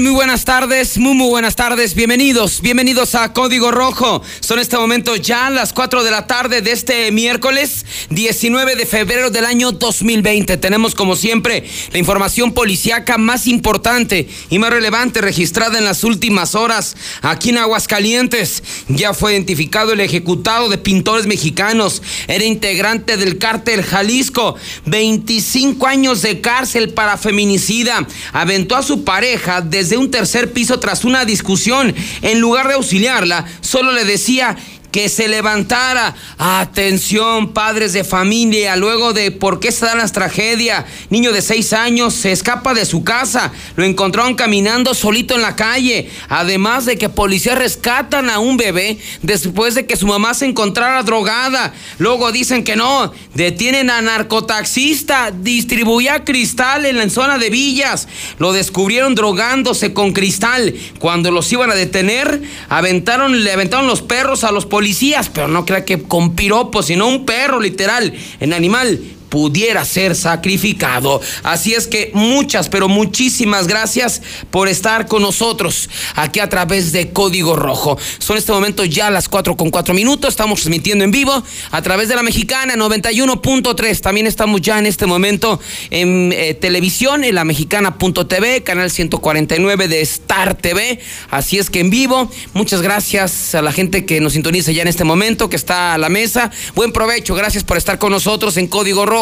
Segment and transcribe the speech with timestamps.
[0.00, 1.94] Muy buenas tardes, muy muy buenas tardes.
[1.94, 4.22] Bienvenidos, bienvenidos a Código Rojo.
[4.40, 9.28] Son este momento ya las 4 de la tarde de este miércoles 19 de febrero
[9.28, 10.56] del año 2020.
[10.56, 16.54] Tenemos como siempre la información policíaca más importante y más relevante registrada en las últimas
[16.54, 18.62] horas aquí en Aguascalientes.
[18.88, 22.00] Ya fue identificado el ejecutado de pintores mexicanos.
[22.28, 24.56] Era integrante del cártel Jalisco.
[24.86, 28.06] 25 años de cárcel para feminicida.
[28.32, 31.92] Aventó a su pareja desde un tercer piso tras una discusión.
[32.22, 34.56] En lugar de auxiliarla, solo le decía
[34.92, 36.14] que se levantara.
[36.38, 40.84] Atención, padres de familia, luego de por qué se dan las tragedias.
[41.08, 45.56] Niño de seis años se escapa de su casa, lo encontraron caminando solito en la
[45.56, 46.10] calle.
[46.28, 51.02] Además de que policías rescatan a un bebé después de que su mamá se encontrara
[51.02, 51.72] drogada.
[51.98, 58.08] Luego dicen que no, detienen a narcotaxista, distribuía cristal en la zona de Villas.
[58.38, 60.74] Lo descubrieron drogándose con cristal.
[60.98, 65.46] Cuando los iban a detener, aventaron, le aventaron los perros a los policías policías, pero
[65.46, 69.00] no crea que con piropos, sino un perro literal, en animal
[69.32, 71.18] pudiera ser sacrificado.
[71.42, 77.12] Así es que muchas, pero muchísimas gracias por estar con nosotros aquí a través de
[77.12, 77.96] Código Rojo.
[78.18, 80.28] Son este momento ya las 4 con 4 minutos.
[80.28, 84.00] Estamos transmitiendo en vivo a través de la mexicana 91.3.
[84.02, 90.02] También estamos ya en este momento en eh, televisión, en la mexicana.tv, canal 149 de
[90.02, 91.00] Star TV.
[91.30, 94.88] Así es que en vivo, muchas gracias a la gente que nos sintoniza ya en
[94.88, 96.50] este momento, que está a la mesa.
[96.74, 99.21] Buen provecho, gracias por estar con nosotros en Código Rojo.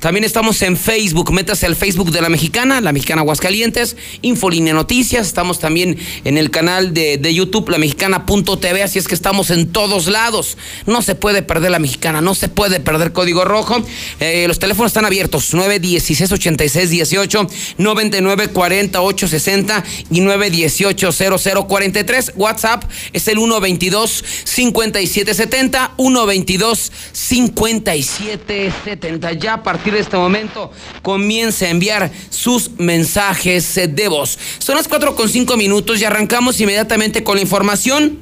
[0.00, 1.32] También estamos en Facebook.
[1.32, 5.26] Métase al Facebook de la Mexicana, la Mexicana Aguascalientes, Infolínea Noticias.
[5.26, 8.82] Estamos también en el canal de, de YouTube, la mexicana.tv.
[8.82, 10.56] Así es que estamos en todos lados.
[10.86, 13.82] No se puede perder la Mexicana, no se puede perder Código Rojo.
[14.20, 17.46] Eh, los teléfonos están abiertos: 916 86 18,
[17.78, 21.10] 99 48 60 y 918
[21.66, 22.32] 0043.
[22.36, 30.70] WhatsApp es el 122 57 70, 122 57 70 ya a partir de este momento
[31.02, 34.38] comience a enviar sus mensajes de voz.
[34.58, 38.18] Son las 4 con 5 minutos y arrancamos inmediatamente con la información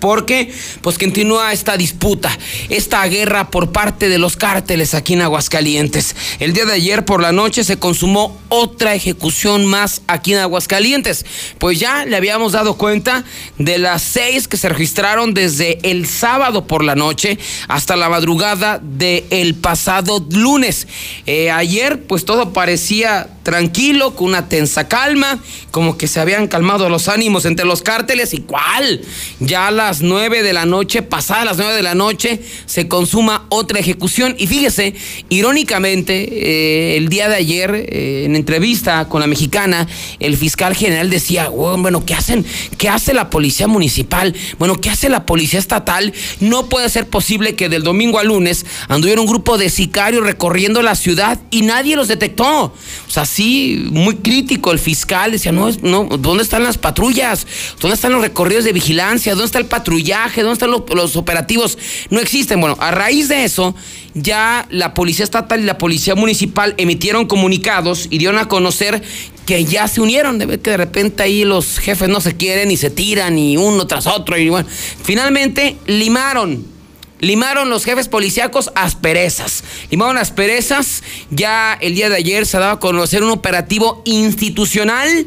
[0.00, 2.30] porque pues continúa esta disputa,
[2.68, 6.14] esta guerra por parte de los cárteles aquí en Aguascalientes.
[6.38, 11.24] El día de ayer por la noche se consumó otra ejecución más aquí en Aguascalientes,
[11.58, 13.24] pues ya le habíamos dado cuenta
[13.58, 17.38] de las seis que se registraron desde el sábado por la noche
[17.68, 20.86] hasta la madrugada del pasado lunes.
[21.26, 25.38] Eh, ayer pues todo parecía tranquilo, con una tensa calma,
[25.70, 29.00] como que se habían calmado los ánimos entre los cárteles y cuál,
[29.40, 33.78] ya las nueve de la noche, pasadas las nueve de la noche, se consuma otra
[33.78, 34.34] ejecución.
[34.38, 34.94] Y fíjese,
[35.30, 39.88] irónicamente, eh, el día de ayer, eh, en entrevista con la mexicana,
[40.20, 42.44] el fiscal general decía, bueno, ¿qué hacen?
[42.76, 44.34] ¿Qué hace la policía municipal?
[44.58, 46.12] Bueno, ¿qué hace la policía estatal?
[46.40, 50.82] No puede ser posible que del domingo al lunes anduviera un grupo de sicarios recorriendo
[50.82, 52.64] la ciudad y nadie los detectó.
[52.64, 57.46] O sea, sí, muy crítico el fiscal, decía, no, no, ¿dónde están las patrullas?
[57.80, 59.32] ¿Dónde están los recorridos de vigilancia?
[59.32, 60.42] ¿Dónde está el patrullaje?
[60.42, 61.78] ¿Dónde están los, operativos?
[62.10, 62.60] No existen.
[62.60, 63.74] Bueno, a raíz de eso,
[64.14, 69.02] ya la Policía Estatal y la Policía Municipal emitieron comunicados y dieron a conocer
[69.46, 72.70] que ya se unieron, de ver que de repente ahí los jefes no se quieren
[72.70, 74.68] y se tiran y uno tras otro y bueno,
[75.02, 76.78] finalmente limaron
[77.20, 79.64] limaron los jefes policíacos asperezas.
[79.90, 81.02] Limaron asperezas.
[81.30, 85.26] Ya el día de ayer se daba a conocer un operativo institucional.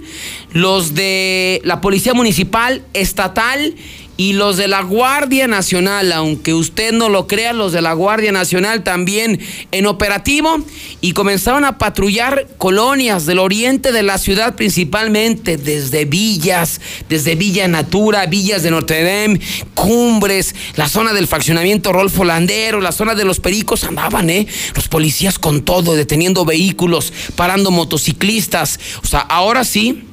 [0.52, 3.75] Los de la Policía Municipal, Estatal
[4.17, 8.31] y los de la Guardia Nacional, aunque usted no lo crea, los de la Guardia
[8.31, 9.39] Nacional también
[9.72, 10.57] en operativo
[11.01, 17.67] y comenzaron a patrullar colonias del oriente de la ciudad principalmente, desde villas, desde Villa
[17.67, 19.40] Natura, villas de Notre Dame,
[19.73, 24.47] cumbres, la zona del fraccionamiento Rolfo Landero, la zona de los pericos, andaban, ¿eh?
[24.75, 28.79] Los policías con todo, deteniendo vehículos, parando motociclistas.
[29.03, 30.03] O sea, ahora sí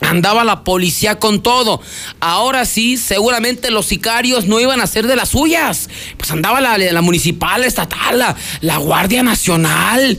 [0.00, 1.80] andaba la policía con todo.
[2.20, 5.88] Ahora sí, seguramente los sicarios no iban a ser de las suyas.
[6.16, 10.18] Pues andaba la, la municipal, estatal, la, la Guardia Nacional.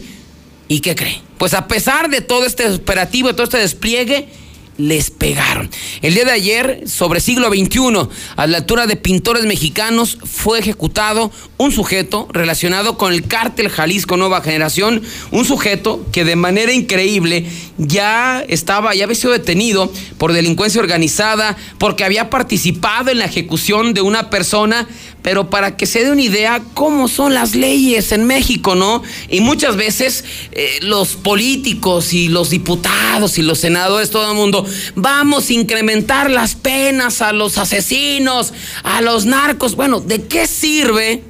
[0.68, 1.22] ¿Y qué cree?
[1.38, 4.30] Pues a pesar de todo este operativo, de todo este despliegue,
[4.78, 5.70] les pegaron.
[6.02, 11.32] El día de ayer, sobre siglo XXI, a la altura de pintores mexicanos, fue ejecutado
[11.58, 15.02] un sujeto relacionado con el cártel Jalisco Nueva Generación,
[15.32, 17.46] un sujeto que de manera increíble
[17.78, 23.94] ya estaba, ya había sido detenido por delincuencia organizada, porque había participado en la ejecución
[23.94, 24.88] de una persona
[25.22, 29.04] pero para que se dé una idea cómo son las leyes en México, ¿no?
[29.30, 34.66] Y muchas veces eh, los políticos y los diputados y los senadores, todo el mundo,
[34.96, 38.54] vamos a incrementar las penas a los asesinos,
[38.84, 39.76] a los narcos.
[39.76, 41.24] Bueno, ¿de qué sirve?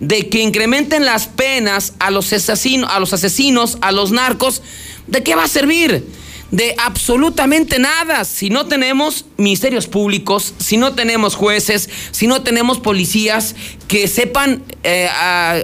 [0.00, 4.60] de que incrementen las penas a los asesinos, a los asesinos, a los narcos,
[5.06, 6.04] ¿de qué va a servir?
[6.54, 12.78] De absolutamente nada si no tenemos ministerios públicos, si no tenemos jueces, si no tenemos
[12.78, 13.56] policías
[13.88, 15.08] que sepan eh,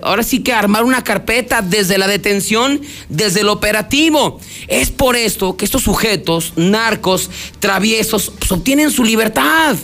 [0.02, 4.40] ahora sí que armar una carpeta desde la detención, desde el operativo.
[4.66, 9.76] Es por esto que estos sujetos, narcos, traviesos, pues, obtienen su libertad,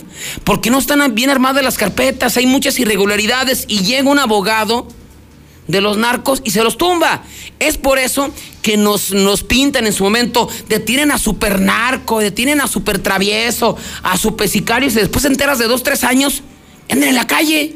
[0.43, 4.89] porque no están bien armadas las carpetas, hay muchas irregularidades y llega un abogado
[5.67, 7.23] de los narcos y se los tumba.
[7.59, 8.31] Es por eso
[8.61, 13.77] que nos, nos pintan en su momento, detienen a super narco, detienen a super travieso,
[14.03, 16.43] a super sicario y después enteras de dos, tres años,
[16.89, 17.75] andan en la calle,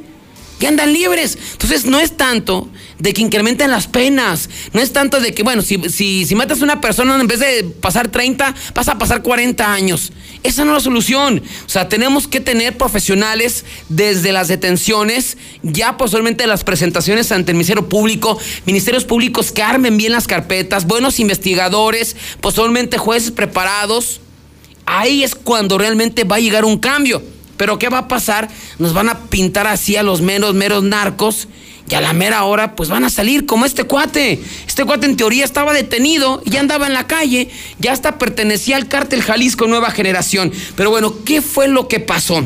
[0.61, 1.37] y andan libres.
[1.53, 2.69] Entonces no es tanto
[3.01, 4.49] de que incrementen las penas.
[4.73, 7.39] No es tanto de que, bueno, si, si, si matas a una persona en vez
[7.39, 10.11] de pasar 30, vas a pasar 40 años.
[10.43, 11.41] Esa no es la solución.
[11.65, 17.55] O sea, tenemos que tener profesionales desde las detenciones, ya posiblemente las presentaciones ante el
[17.55, 24.21] Ministerio Público, ministerios públicos que armen bien las carpetas, buenos investigadores, posiblemente jueces preparados.
[24.85, 27.23] Ahí es cuando realmente va a llegar un cambio.
[27.57, 28.49] Pero ¿qué va a pasar?
[28.79, 31.47] Nos van a pintar así a los meros, meros narcos
[31.91, 34.39] y a la mera hora, pues van a salir como este cuate.
[34.65, 37.49] Este cuate en teoría estaba detenido ya andaba en la calle,
[37.79, 40.51] ya hasta pertenecía al cártel Jalisco Nueva Generación.
[40.75, 42.43] Pero bueno, ¿qué fue lo que pasó?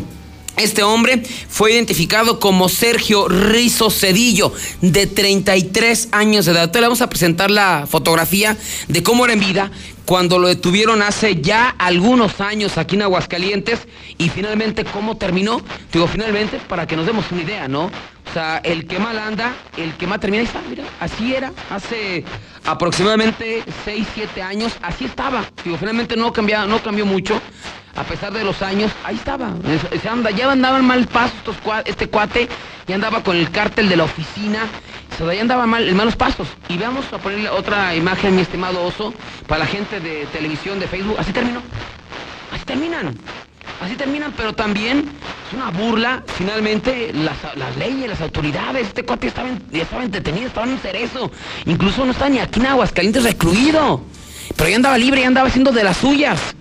[0.57, 6.63] Este hombre fue identificado como Sergio Rizo Cedillo, de 33 años de edad.
[6.63, 8.57] Entonces le vamos a presentar la fotografía
[8.87, 9.71] de cómo era en vida
[10.05, 13.87] cuando lo detuvieron hace ya algunos años aquí en Aguascalientes
[14.17, 15.61] y finalmente cómo terminó.
[15.91, 17.85] Digo, finalmente, para que nos demos una idea, ¿no?
[17.85, 21.51] O sea, el que mal anda, el que mal termina, ahí está, mira, así era,
[21.69, 22.23] hace
[22.65, 25.45] aproximadamente 6, 7 años, así estaba.
[25.63, 27.41] Digo, finalmente no, cambió, no cambió mucho,
[27.95, 29.53] a pesar de los años, ahí estaba.
[30.01, 31.33] Se anda, ya andaban mal paso
[31.85, 32.49] este cuate,
[32.87, 34.67] ya andaba con el cártel de la oficina,
[35.19, 36.47] ya andaba mal, en malos pasos.
[36.67, 39.13] Y vamos a ponerle otra imagen, mi estimado oso,
[39.47, 41.61] para la gente de televisión, de Facebook, así terminó.
[42.51, 43.17] Así terminan.
[43.81, 45.09] Así terminan, pero también
[45.47, 48.87] es una burla, finalmente, las, leyes, las autoridades.
[48.87, 51.31] Este cuate estaba, estaba entretenido, estaba en cerezo.
[51.65, 54.01] Incluso no está ni aquí en Aguascalientes recluido.
[54.55, 56.55] Pero ya andaba libre, ya andaba haciendo de las suyas.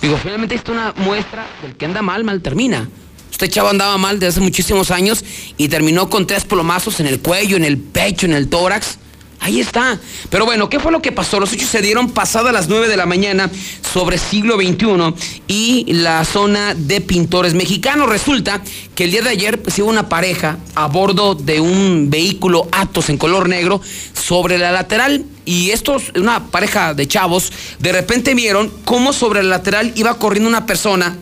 [0.00, 2.88] Digo, finalmente esto es una muestra del que anda mal, mal termina.
[3.30, 5.24] Este chavo andaba mal desde hace muchísimos años
[5.56, 8.98] y terminó con tres plomazos en el cuello, en el pecho, en el tórax.
[9.40, 9.98] Ahí está.
[10.30, 11.38] Pero bueno, ¿qué fue lo que pasó?
[11.38, 13.50] Los hechos se dieron pasadas las 9 de la mañana
[13.92, 15.14] sobre siglo XXI
[15.46, 18.08] y la zona de pintores mexicanos.
[18.08, 18.60] Resulta
[18.94, 23.10] que el día de ayer pues iba una pareja a bordo de un vehículo Atos
[23.10, 23.80] en color negro
[24.12, 29.50] sobre la lateral y estos, una pareja de chavos, de repente vieron cómo sobre la
[29.50, 31.16] lateral iba corriendo una persona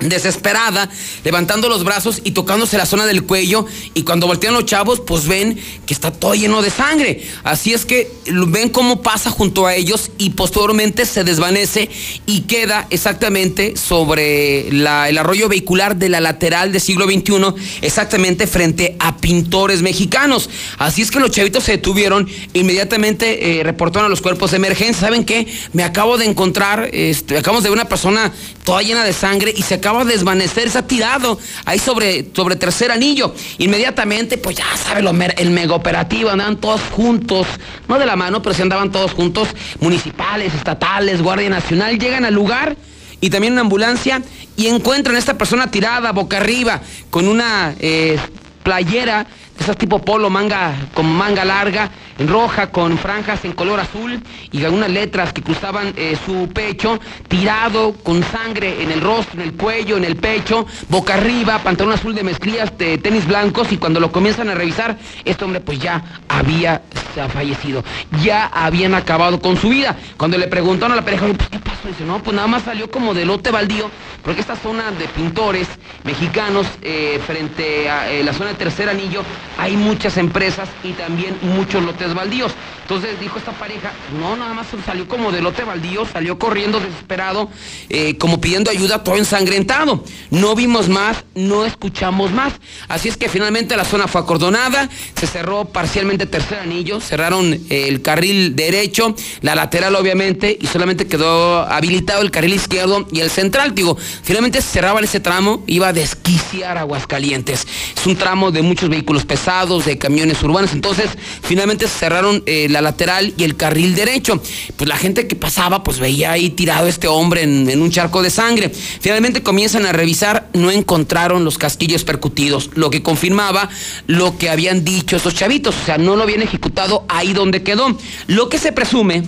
[0.00, 0.88] desesperada,
[1.24, 5.26] levantando los brazos y tocándose la zona del cuello y cuando voltean los chavos pues
[5.26, 7.22] ven que está todo lleno de sangre.
[7.42, 11.90] Así es que ven cómo pasa junto a ellos y posteriormente se desvanece
[12.26, 18.96] y queda exactamente sobre el arroyo vehicular de la lateral del siglo XXI, exactamente frente
[19.00, 20.48] a pintores mexicanos.
[20.78, 25.08] Así es que los chavitos se detuvieron, inmediatamente eh, reportaron a los cuerpos de emergencia.
[25.08, 25.46] ¿Saben qué?
[25.72, 28.32] Me acabo de encontrar, este, acabamos de ver una persona
[28.64, 32.56] toda llena de sangre y se acaba acaba de desvanecer, está tirado ahí sobre, sobre
[32.56, 33.34] tercer anillo.
[33.56, 35.00] Inmediatamente, pues ya sabe,
[35.38, 37.46] el mega operativo, andaban todos juntos,
[37.88, 39.48] no de la mano, pero sí andaban todos juntos,
[39.80, 42.76] municipales, estatales, Guardia Nacional, llegan al lugar
[43.22, 44.22] y también una ambulancia
[44.58, 48.18] y encuentran a esta persona tirada boca arriba con una eh,
[48.62, 49.26] playera
[49.58, 54.64] esas tipo polo, manga con manga larga, en roja, con franjas en color azul y
[54.64, 56.98] algunas letras que cruzaban eh, su pecho,
[57.28, 61.94] tirado con sangre en el rostro, en el cuello, en el pecho, boca arriba, pantalón
[61.94, 65.78] azul de mezclillas, de tenis blancos y cuando lo comienzan a revisar, este hombre pues
[65.78, 66.82] ya había
[67.26, 67.82] fallecido,
[68.22, 69.96] ya habían acabado con su vida.
[70.16, 71.88] Cuando le preguntaron a la pareja, pues, ¿qué pasó?
[71.88, 73.90] Dice, no, pues nada más salió como de lote baldío,
[74.22, 75.66] porque esta zona de pintores
[76.04, 79.22] mexicanos eh, frente a eh, la zona de Tercer Anillo
[79.56, 82.52] hay muchas empresas y también muchos lotes baldíos.
[82.82, 87.50] Entonces dijo esta pareja, no, nada más salió como de lote baldío, salió corriendo desesperado,
[87.90, 90.02] eh, como pidiendo ayuda, todo ensangrentado.
[90.30, 92.54] No vimos más, no escuchamos más.
[92.88, 97.88] Así es que finalmente la zona fue acordonada, se cerró parcialmente tercer anillo, cerraron eh,
[97.88, 103.28] el carril derecho, la lateral obviamente, y solamente quedó habilitado el carril izquierdo y el
[103.28, 103.74] central.
[103.74, 107.66] Digo, finalmente cerraban ese tramo, iba a desquiciar Aguascalientes.
[107.96, 109.37] Es un tramo de muchos vehículos pesados,
[109.84, 111.08] de camiones urbanos, entonces
[111.42, 114.42] finalmente se cerraron eh, la lateral y el carril derecho.
[114.76, 118.22] Pues la gente que pasaba, pues veía ahí tirado este hombre en, en un charco
[118.22, 118.70] de sangre.
[118.70, 123.70] Finalmente comienzan a revisar, no encontraron los casquillos percutidos, lo que confirmaba
[124.06, 127.96] lo que habían dicho estos chavitos, o sea, no lo habían ejecutado ahí donde quedó.
[128.26, 129.22] Lo que se presume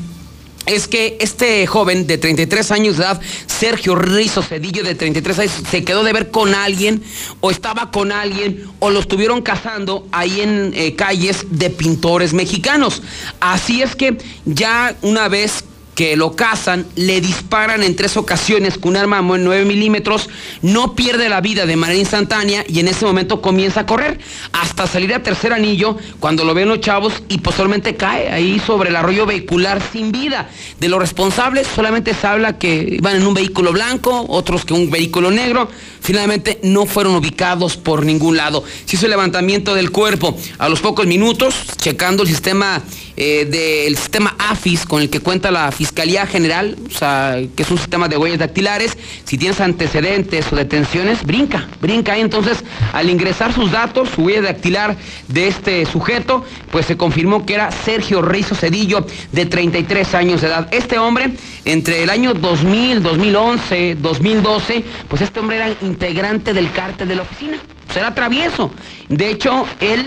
[0.67, 5.53] es que este joven de 33 años de edad, Sergio Rizo Cedillo de 33 años,
[5.71, 7.03] se quedó de ver con alguien
[7.41, 13.03] o estaba con alguien o lo estuvieron cazando ahí en eh, calles de pintores mexicanos.
[13.41, 15.65] Así es que ya una vez
[16.01, 20.31] que lo cazan, le disparan en tres ocasiones con un arma de 9 milímetros,
[20.63, 24.19] no pierde la vida de manera instantánea y en ese momento comienza a correr
[24.53, 28.89] hasta salir a tercer anillo cuando lo ven los chavos y posteriormente cae ahí sobre
[28.89, 30.49] el arroyo vehicular sin vida.
[30.79, 34.91] De los responsables solamente se habla que iban en un vehículo blanco, otros que un
[34.91, 35.69] vehículo negro,
[36.01, 38.65] finalmente no fueron ubicados por ningún lado.
[38.87, 42.83] Se hizo el levantamiento del cuerpo a los pocos minutos, checando el sistema
[43.23, 45.90] eh, del sistema AFIS con el que cuenta la Fiscalía
[46.27, 51.25] General, o sea, que es un sistema de huellas dactilares, si tienes antecedentes o detenciones,
[51.25, 52.17] brinca, brinca.
[52.17, 54.97] Entonces, al ingresar sus datos, su huella dactilar
[55.29, 60.49] de este sujeto, pues se confirmó que era Sergio Rizo Cedillo, de 33 años de
[60.49, 60.69] edad.
[60.71, 61.33] Este hombre,
[61.65, 67.23] entre el año 2000, 2011, 2012, pues este hombre era integrante del cártel de la
[67.23, 67.59] oficina
[67.93, 68.71] será travieso.
[69.09, 70.07] De hecho, él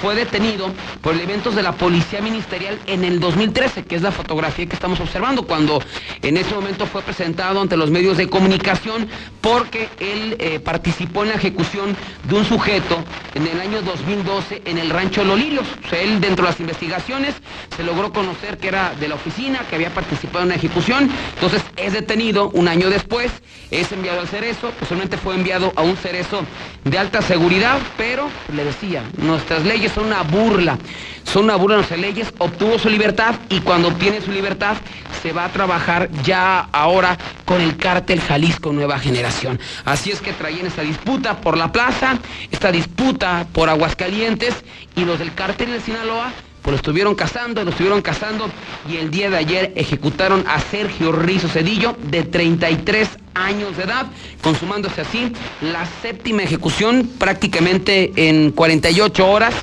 [0.00, 4.66] fue detenido por elementos de la Policía Ministerial en el 2013, que es la fotografía
[4.66, 5.80] que estamos observando, cuando
[6.22, 9.08] en ese momento fue presentado ante los medios de comunicación
[9.40, 13.04] porque él eh, participó en la ejecución de un sujeto
[13.34, 15.66] en el año 2012 en el rancho Lolirios.
[15.84, 17.34] O sea, él dentro de las investigaciones
[17.76, 21.62] se logró conocer que era de la oficina, que había participado en la ejecución, entonces
[21.76, 23.30] es detenido un año después,
[23.70, 26.44] es enviado al Cerezo, posiblemente fue enviado a un Cerezo
[26.84, 30.78] de alta seguridad, pero le decía, nuestras leyes son una burla,
[31.22, 34.76] son una burla nuestras leyes, obtuvo su libertad y cuando obtiene su libertad
[35.22, 39.60] se va a trabajar ya ahora con el cártel Jalisco Nueva Generación.
[39.84, 42.18] Así es que traían esta disputa por la plaza,
[42.50, 44.54] esta disputa por Aguascalientes
[44.96, 46.32] y los del cártel de Sinaloa
[46.64, 48.50] pues lo estuvieron cazando, lo estuvieron cazando
[48.90, 54.06] y el día de ayer ejecutaron a Sergio Rizo Cedillo de 33 años de edad,
[54.42, 55.30] consumándose así
[55.60, 59.54] la séptima ejecución prácticamente en 48 horas,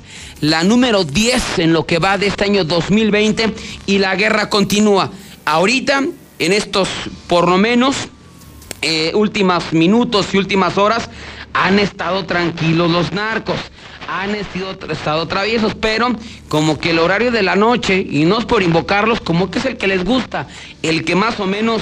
[0.42, 3.52] la número 10 en lo que va de este año 2020
[3.88, 5.10] y la guerra continúa.
[5.46, 6.04] Ahorita,
[6.38, 6.88] en estos
[7.26, 8.10] por lo menos
[8.84, 11.10] eh, últimos minutos y últimas horas,
[11.54, 13.58] han estado tranquilos los narcos
[14.08, 16.16] han estado traviesos, pero
[16.48, 19.66] como que el horario de la noche, y no es por invocarlos, como que es
[19.66, 20.48] el que les gusta,
[20.82, 21.82] el que más o menos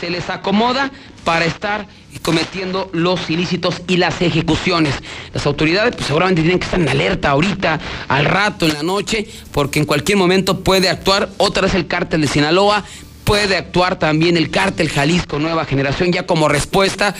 [0.00, 0.90] se les acomoda
[1.24, 1.86] para estar
[2.22, 4.94] cometiendo los ilícitos y las ejecuciones.
[5.32, 9.28] Las autoridades pues, seguramente tienen que estar en alerta ahorita, al rato, en la noche,
[9.52, 12.84] porque en cualquier momento puede actuar otra vez el cártel de Sinaloa,
[13.24, 17.14] puede actuar también el cártel Jalisco Nueva Generación ya como respuesta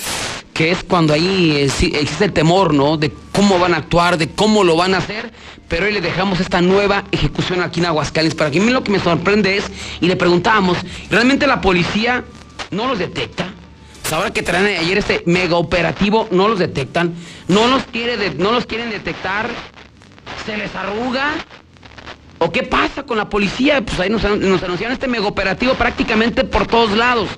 [0.59, 2.97] que es cuando ahí existe el temor, ¿no?
[2.97, 5.33] De cómo van a actuar, de cómo lo van a hacer,
[5.69, 8.37] pero hoy le dejamos esta nueva ejecución aquí en Aguascalientes.
[8.37, 10.77] Para que a mí lo que me sorprende es, y le preguntábamos,
[11.11, 12.25] ¿realmente la policía
[12.73, 13.47] no los detecta?
[14.03, 17.15] Pues ahora que traen ayer este mega operativo, no los detectan,
[17.47, 19.49] no los, quiere no los quieren detectar,
[20.45, 21.35] se les arruga.
[22.39, 23.81] ¿O qué pasa con la policía?
[23.81, 27.29] Pues ahí nos, nos anunciaron este mega operativo prácticamente por todos lados.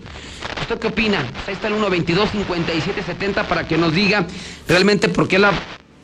[0.60, 1.24] ¿Usted qué opina?
[1.32, 4.24] Pues ahí está el 122-5770 para que nos diga
[4.68, 5.52] realmente por qué la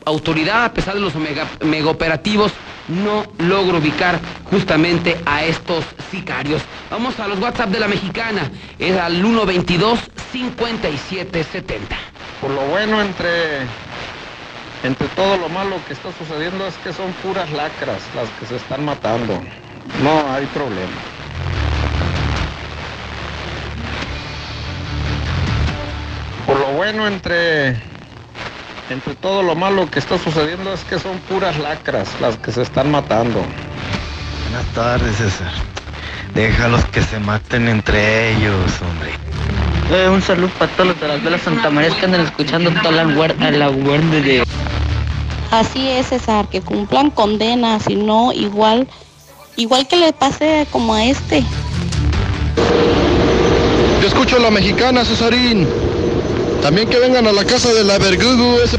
[0.05, 1.47] autoridad, a pesar de los mega,
[1.89, 2.51] operativos,
[2.87, 6.61] no logra ubicar justamente a estos sicarios.
[6.89, 9.97] Vamos a los WhatsApp de la mexicana, es al 122-5770.
[12.39, 13.61] Por lo bueno entre,
[14.83, 18.55] entre todo lo malo que está sucediendo es que son puras lacras las que se
[18.55, 19.41] están matando.
[20.01, 21.16] No hay problema.
[26.47, 27.75] Por lo bueno entre,
[28.89, 32.61] entre todo lo malo que está sucediendo es que son puras lacras las que se
[32.61, 33.43] están matando.
[34.43, 35.51] Buenas tardes, César.
[36.33, 39.11] Déjalos que se maten entre ellos, hombre.
[39.91, 42.91] Eh, un saludo para todos los de las velas Santa María que andan escuchando toda
[42.91, 44.43] la guardia, la guardia de...
[45.51, 48.87] Así es, César, que cumplan condenas, si no, igual,
[49.57, 51.43] igual que le pase como a este.
[54.01, 55.67] Yo escucho a la mexicana, Cesarín.
[56.61, 58.59] También que vengan a la casa de la Vergugu.
[58.63, 58.77] Ese...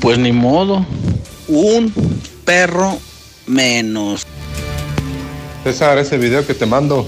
[0.00, 0.84] Pues ni modo.
[1.48, 1.92] Un
[2.44, 2.98] perro
[3.46, 4.26] menos.
[5.64, 7.06] César, ese video que te mando,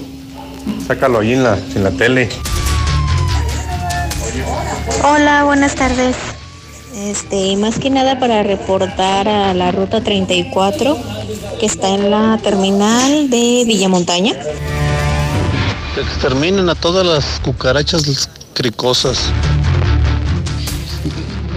[0.85, 2.29] sácalo ahí en la, en la tele.
[5.03, 6.15] Hola, buenas tardes.
[6.93, 10.97] Este, más que nada para reportar a la ruta 34
[11.59, 14.33] que está en la terminal de Villamontaña.
[15.95, 18.03] Que exterminen a todas las cucarachas
[18.59, 19.31] cricosas.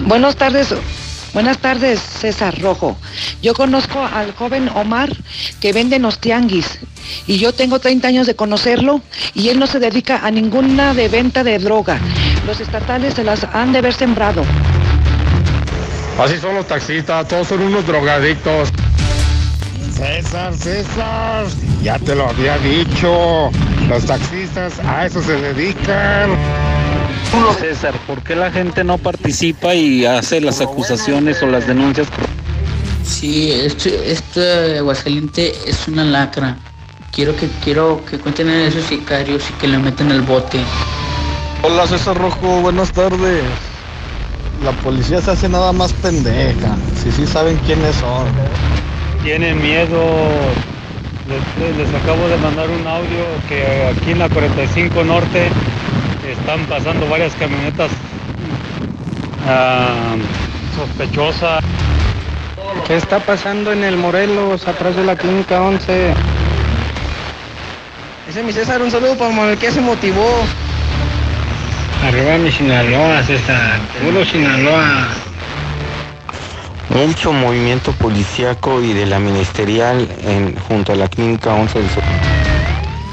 [0.07, 0.73] Buenas tardes,
[1.35, 2.97] buenas tardes, César Rojo.
[3.43, 5.11] Yo conozco al joven Omar
[5.61, 6.79] que vende en los tianguis
[7.27, 9.01] y yo tengo 30 años de conocerlo
[9.35, 11.99] y él no se dedica a ninguna de venta de droga.
[12.47, 14.45] Los estatales se las han de haber sembrado.
[16.21, 18.69] Así son los taxistas, todos son unos drogadictos.
[19.93, 21.47] César, César,
[21.83, 23.51] ya te lo había dicho.
[23.89, 26.31] Los taxistas a eso se dedican.
[27.59, 32.07] César, ¿por qué la gente no participa y hace las acusaciones o las denuncias?
[33.05, 36.57] Sí, este, este Aguascaliente es una lacra.
[37.11, 40.59] Quiero que quiero que cuenten a esos sicarios y que le meten el bote.
[41.63, 43.43] Hola César Rojo, buenas tardes.
[44.65, 46.77] La policía se hace nada más pendeja.
[47.03, 48.27] Si sí saben quiénes son.
[49.23, 50.01] Tienen miedo.
[51.29, 55.49] Les, les acabo de mandar un audio que aquí en la 45 Norte
[56.31, 57.91] están pasando varias camionetas
[59.49, 60.15] ah,
[60.77, 61.63] sospechosas.
[62.87, 66.15] ¿Qué está pasando en el Morelos, atrás de la clínica 11?
[68.29, 70.45] Ese es mi César, un saludo para Manuel que se motivó.
[72.07, 75.09] Arriba mi Sinaloa, César, puro Sinaloa.
[76.91, 82.03] Mucho movimiento policíaco y de la ministerial en, junto a la clínica 11 del Sur.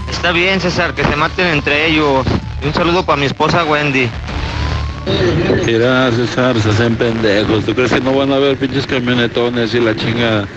[0.10, 2.26] Está bien, César, que se maten entre ellos.
[2.62, 4.10] Y un saludo para mi esposa Wendy.
[5.66, 7.66] Mira, César, se hacen pendejos.
[7.66, 10.48] ¿Tú crees que no van a ver pinches camionetones y la chingada?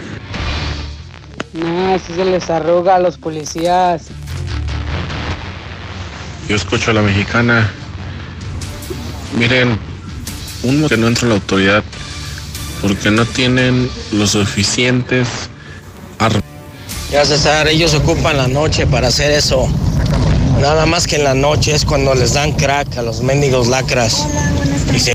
[1.53, 4.07] No, si se les arruga a los policías.
[6.49, 7.71] Yo escucho a la mexicana.
[9.39, 9.79] Miren,
[10.65, 11.85] uno que no entra a la autoridad
[12.81, 15.29] porque no tienen los suficientes
[16.19, 16.43] armas.
[17.11, 19.69] Ya César, ellos ocupan la noche para hacer eso.
[20.63, 24.25] Nada más que en la noche es cuando les dan crack a los mendigos lacras.
[24.95, 25.13] Y se...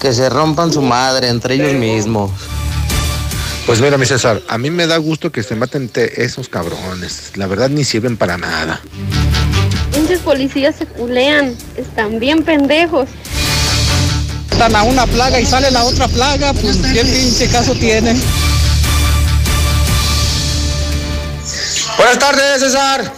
[0.00, 2.32] Que se rompan su madre entre ellos mismos.
[3.66, 7.32] Pues mira, mi César, a mí me da gusto que se maten te- esos cabrones.
[7.36, 8.80] La verdad ni sirven para nada.
[9.92, 13.08] Pinches policías se culean, están bien pendejos.
[14.50, 18.16] Están a una plaga y sale la otra plaga, pues qué pinche caso tiene.
[21.96, 23.17] Buenas tardes, César.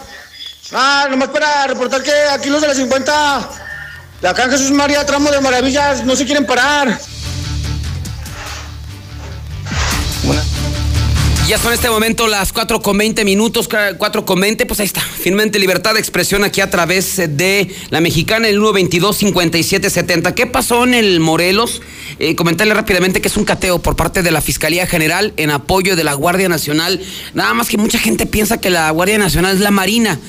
[0.73, 3.51] Ah, nomás para reportar que aquí los de la 50,
[4.23, 7.01] de acá Jesús María, tramo de maravillas, no se quieren parar.
[11.49, 15.01] Ya son este momento las 4 con 20 minutos, 4 con 20, pues ahí está.
[15.01, 20.33] Finalmente libertad de expresión aquí a través de la mexicana, el 122-5770.
[20.35, 21.83] ¿Qué pasó en el Morelos?
[22.21, 25.97] Eh, comentarle rápidamente que es un cateo por parte de la Fiscalía General en apoyo
[25.97, 27.01] de la Guardia Nacional.
[27.35, 30.21] Nada más que mucha gente piensa que la Guardia Nacional es la Marina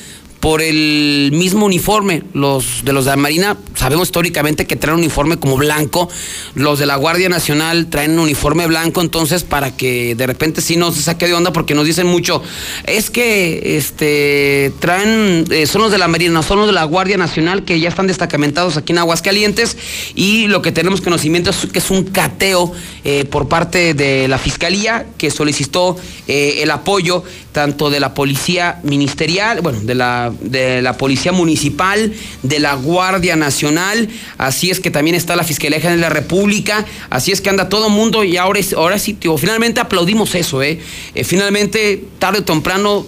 [0.41, 2.23] por el mismo uniforme.
[2.33, 6.09] Los de los de la Marina sabemos históricamente que traen un uniforme como blanco.
[6.55, 10.75] Los de la Guardia Nacional traen un uniforme blanco, entonces para que de repente sí
[10.77, 12.41] nos saque de onda porque nos dicen mucho,
[12.85, 17.17] es que este traen, eh, son los de la Marina, son los de la Guardia
[17.17, 19.77] Nacional que ya están destacamentados aquí en Aguascalientes
[20.15, 22.73] y lo que tenemos conocimiento es que es un cateo
[23.03, 28.79] eh, por parte de la Fiscalía que solicitó eh, el apoyo tanto de la Policía
[28.83, 34.89] Ministerial, bueno, de la, de la Policía Municipal, de la Guardia Nacional, así es que
[34.91, 38.59] también está la Fiscalía de la República, así es que anda todo mundo y ahora,
[38.59, 40.79] es- ahora sí, tío, finalmente aplaudimos eso, ¿eh?
[41.15, 43.05] Eh, Finalmente, tarde o temprano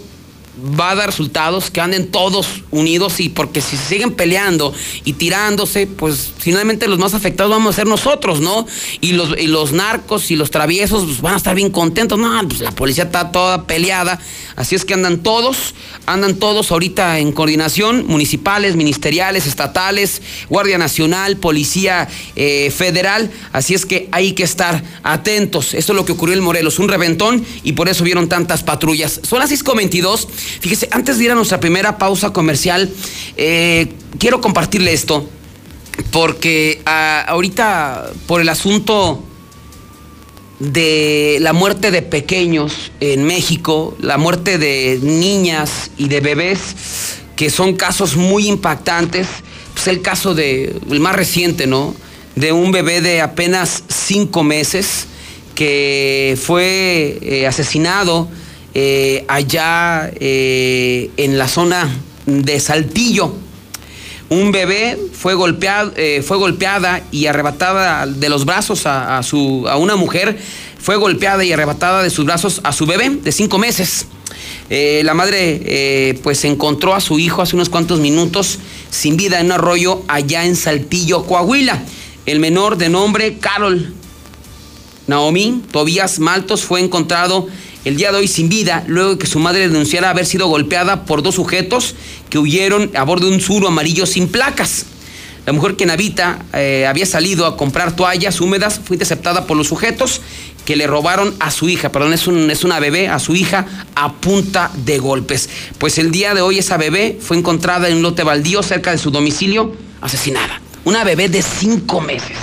[0.80, 5.88] va a dar resultados que anden todos unidos y porque si siguen peleando y tirándose,
[5.88, 8.68] pues finalmente los más afectados vamos a ser nosotros, ¿no?
[9.02, 12.20] Y los, y los narcos y los traviesos pues, van a estar bien contentos.
[12.20, 14.20] No, pues la policía está toda peleada.
[14.56, 15.74] Así es que andan todos,
[16.06, 23.32] andan todos ahorita en coordinación, municipales, ministeriales, estatales, Guardia Nacional, Policía eh, Federal.
[23.52, 25.74] Así es que hay que estar atentos.
[25.74, 29.20] Esto es lo que ocurrió en Morelos, un reventón y por eso vieron tantas patrullas.
[29.24, 30.28] Son las 6.22.
[30.60, 32.92] Fíjese, antes de ir a nuestra primera pausa comercial,
[33.38, 35.30] eh, quiero compartirle esto.
[36.12, 39.24] porque ah, ahorita por el asunto
[40.60, 46.62] de la muerte de pequeños en México, la muerte de niñas y de bebés,
[47.36, 49.28] que son casos muy impactantes,
[49.74, 51.96] pues el caso de, el más reciente, ¿no?
[52.36, 55.08] De un bebé de apenas cinco meses
[55.56, 58.28] que fue eh, asesinado
[58.74, 61.90] eh, allá eh, en la zona
[62.26, 63.36] de Saltillo.
[64.30, 65.94] Un bebé fue, golpeado,
[66.26, 70.40] fue golpeada y arrebatada de los brazos a, su, a una mujer,
[70.80, 74.08] fue golpeada y arrebatada de sus brazos a su bebé de cinco meses.
[74.70, 78.58] la madre pues encontró a su hijo hace unos cuantos minutos
[78.90, 81.84] sin vida en un arroyo allá en Saltillo, Coahuila.
[82.26, 83.94] El menor de nombre Carol
[85.08, 87.48] Naomi Tobías Maltos fue encontrado
[87.86, 91.06] el día de hoy sin vida, luego de que su madre denunciara haber sido golpeada
[91.06, 91.96] por dos sujetos
[92.30, 94.86] que huyeron a bordo de un suro amarillo sin placas.
[95.46, 99.68] La mujer quien habita eh, había salido a comprar toallas húmedas, fue interceptada por los
[99.68, 100.22] sujetos
[100.64, 103.66] que le robaron a su hija, perdón, es, un, es una bebé, a su hija,
[103.96, 105.50] a punta de golpes.
[105.78, 108.98] Pues el día de hoy esa bebé fue encontrada en un lote baldío cerca de
[108.98, 110.62] su domicilio, asesinada.
[110.86, 112.38] Una bebé de cinco meses.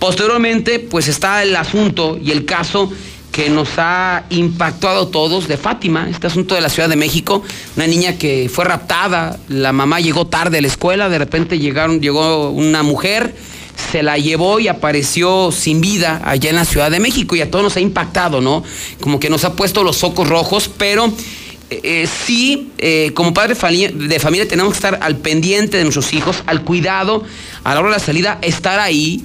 [0.00, 2.90] Posteriormente, pues está el asunto y el caso
[3.36, 7.42] que nos ha impactado a todos de Fátima, este asunto de la Ciudad de México,
[7.76, 12.00] una niña que fue raptada, la mamá llegó tarde a la escuela, de repente llegaron,
[12.00, 13.36] llegó una mujer,
[13.92, 17.50] se la llevó y apareció sin vida allá en la Ciudad de México y a
[17.50, 18.64] todos nos ha impactado, ¿no?
[19.02, 21.12] Como que nos ha puesto los ojos rojos, pero
[21.68, 26.42] eh, sí, eh, como padre de familia tenemos que estar al pendiente de nuestros hijos,
[26.46, 27.22] al cuidado,
[27.64, 29.22] a la hora de la salida, estar ahí,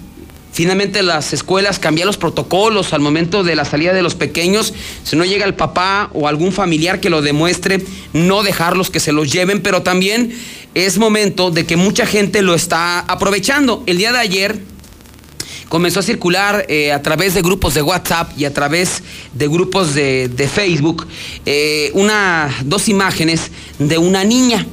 [0.53, 4.73] Finalmente las escuelas cambian los protocolos al momento de la salida de los pequeños.
[5.03, 7.81] Si no llega el papá o algún familiar que lo demuestre,
[8.13, 10.33] no dejarlos que se los lleven, pero también
[10.73, 13.83] es momento de que mucha gente lo está aprovechando.
[13.85, 14.59] El día de ayer
[15.69, 19.95] comenzó a circular eh, a través de grupos de WhatsApp y a través de grupos
[19.95, 21.07] de, Facebook
[21.45, 24.65] eh, una, dos imágenes de una niña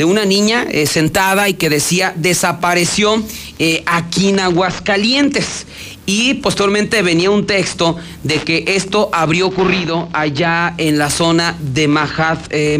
[0.00, 3.22] de una niña eh, sentada y que decía desapareció
[3.58, 5.66] eh, aquí en Aguascalientes.
[6.06, 11.86] Y posteriormente venía un texto de que esto habría ocurrido allá en la zona de
[11.88, 12.78] Mahat eh.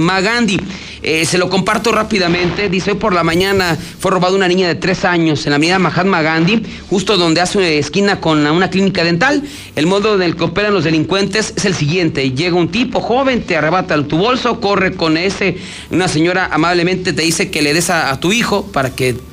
[1.02, 2.68] Eh, se lo comparto rápidamente.
[2.68, 5.78] Dice, hoy por la mañana fue robada una niña de tres años en la avenida
[5.78, 9.42] Mahatma Gandhi, justo donde hace una esquina con una clínica dental.
[9.76, 12.32] El modo en el que operan los delincuentes es el siguiente.
[12.32, 15.56] Llega un tipo joven, te arrebata tu bolso, corre con ese.
[15.90, 19.29] Una señora amablemente te dice que le des a tu hijo para que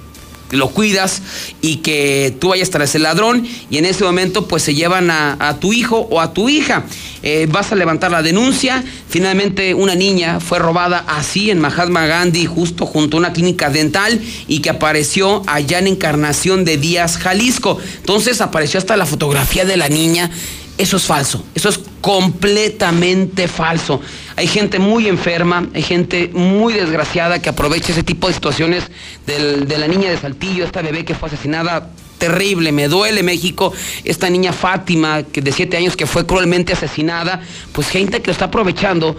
[0.51, 1.21] lo cuidas
[1.62, 5.57] y que tú vayas tras el ladrón y en ese momento pues se llevan a,
[5.60, 6.86] tu hijo o a tu hija.
[7.23, 8.83] Eh, vas a levantar la denuncia.
[9.10, 14.21] Finalmente una niña fue robada así en Mahatma Gandhi justo junto a una clínica dental
[14.47, 17.79] y que apareció allá en Encarnación de Díaz, Jalisco.
[17.97, 20.29] Entonces apareció hasta la fotografía de la niña
[20.77, 23.99] eso es falso, eso es completamente falso.
[24.38, 28.84] Hay gente muy enferma, hay gente muy desgraciada que aprovecha ese tipo de situaciones
[29.26, 33.73] de la niña de Saltillo, esta bebé que fue asesinada terrible, me duele México,
[34.04, 38.32] esta niña Fátima, que de siete años que fue cruelmente asesinada, pues gente que lo
[38.32, 39.17] está aprovechando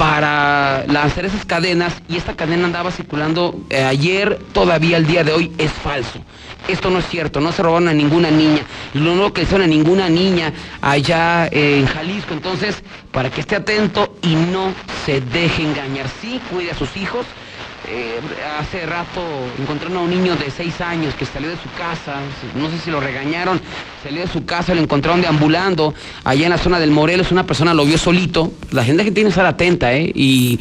[0.00, 5.32] para lanzar esas cadenas y esta cadena andaba circulando eh, ayer, todavía el día de
[5.32, 6.20] hoy es falso.
[6.68, 8.62] Esto no es cierto, no se robaron a ninguna niña,
[8.94, 12.32] no que hicieron a ninguna niña allá en Jalisco.
[12.32, 12.82] Entonces,
[13.12, 14.72] para que esté atento y no
[15.04, 17.26] se deje engañar, sí, cuide a sus hijos,
[17.88, 18.20] eh,
[18.58, 19.22] hace rato
[19.58, 22.16] encontraron a un niño de seis años que salió de su casa,
[22.54, 23.60] no sé si lo regañaron,
[24.02, 27.72] salió de su casa, lo encontraron deambulando allá en la zona del Morelos, una persona
[27.72, 30.12] lo vio solito, la gente que tiene que estar atenta, ¿eh?
[30.14, 30.60] Y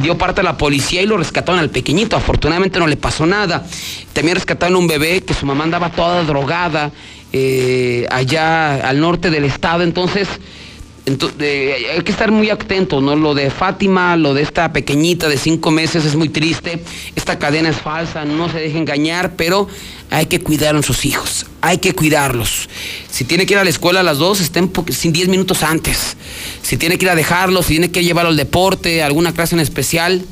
[0.00, 3.66] dio parte a la policía y lo rescataron al pequeñito, afortunadamente no le pasó nada.
[4.12, 6.92] También rescataron a un bebé que su mamá andaba toda drogada
[7.32, 10.28] eh, allá al norte del estado, entonces
[11.10, 13.16] hay que estar muy atentos, ¿no?
[13.16, 16.82] Lo de Fátima, lo de esta pequeñita de cinco meses es muy triste.
[17.16, 19.68] Esta cadena es falsa, no se deje engañar, pero
[20.10, 22.68] hay que cuidar a sus hijos, hay que cuidarlos.
[23.10, 26.16] Si tiene que ir a la escuela a las dos, estén sin diez minutos antes.
[26.62, 29.54] Si tiene que ir a dejarlos, si tiene que llevarlo al deporte, a alguna clase
[29.54, 30.24] en especial,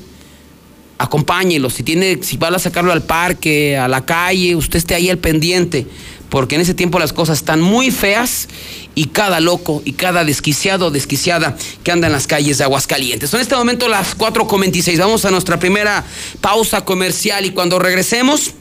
[0.99, 1.71] acompáñelo.
[1.71, 5.19] Si tiene, si va a sacarlo al parque, a la calle, usted esté ahí al
[5.19, 5.87] pendiente
[6.31, 8.49] porque en ese tiempo las cosas están muy feas
[8.95, 13.33] y cada loco y cada desquiciado o desquiciada que anda en las calles de Aguascalientes.
[13.35, 16.05] En este momento las 4.26, vamos a nuestra primera
[16.41, 18.55] pausa comercial y cuando regresemos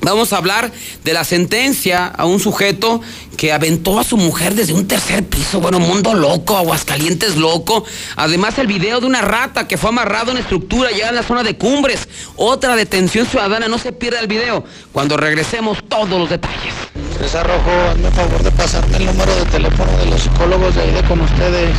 [0.00, 0.70] Vamos a hablar
[1.04, 3.00] de la sentencia a un sujeto
[3.36, 5.60] que aventó a su mujer desde un tercer piso.
[5.60, 7.84] Bueno, mundo loco, Aguascalientes loco.
[8.16, 11.42] Además, el video de una rata que fue amarrado en estructura ya en la zona
[11.42, 12.08] de Cumbres.
[12.36, 13.66] Otra detención ciudadana.
[13.68, 14.64] No se pierda el video.
[14.92, 16.74] Cuando regresemos, todos los detalles.
[17.16, 20.90] César Rojo, hazme favor de pasarme el número de teléfono de los psicólogos de ahí
[20.92, 21.70] de con ustedes.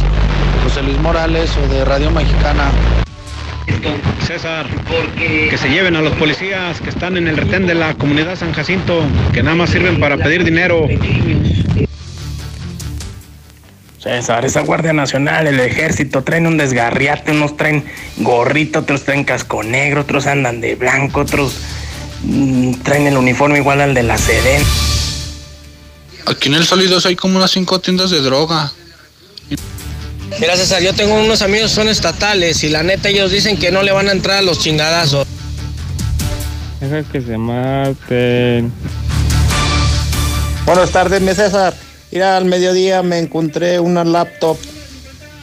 [0.64, 2.72] José Luis Morales o de Radio Mexicana.
[4.26, 4.66] César,
[5.16, 8.54] que se lleven a los policías que están en el retén de la comunidad San
[8.54, 10.88] Jacinto, que nada más sirven para pedir dinero.
[14.00, 17.86] César, esa Guardia Nacional, el ejército, traen un desgarriate, unos traen
[18.18, 21.60] gorrito, otros traen casco negro, otros andan de blanco, otros
[22.24, 24.62] mm, traen el uniforme igual al de la Seden.
[26.30, 28.72] Aquí en el Sólidos hay como unas cinco tiendas de droga.
[30.40, 33.72] Mira César, yo tengo unos amigos que son estatales y la neta ellos dicen que
[33.72, 35.26] no le van a entrar a los chingadazos.
[36.80, 38.72] Deja que se maten.
[40.66, 41.74] Buenas tardes, mi César.
[42.12, 44.58] Mira, al mediodía me encontré una laptop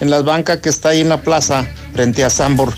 [0.01, 2.73] en las bancas que está ahí en la plaza, frente a Sambor.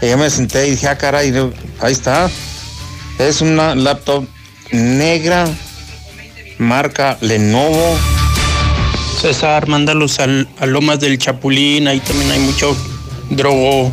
[0.00, 1.34] Y yo me senté y dije, ah, caray,
[1.80, 2.30] ahí está.
[3.18, 4.24] Es una laptop
[4.70, 5.48] negra,
[6.58, 7.96] marca Lenovo.
[9.20, 12.76] César, mándalos al, a Lomas del Chapulín, ahí también hay mucho
[13.30, 13.90] drogo.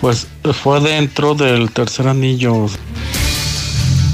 [0.00, 0.26] Pues
[0.62, 2.66] fue dentro del tercer anillo.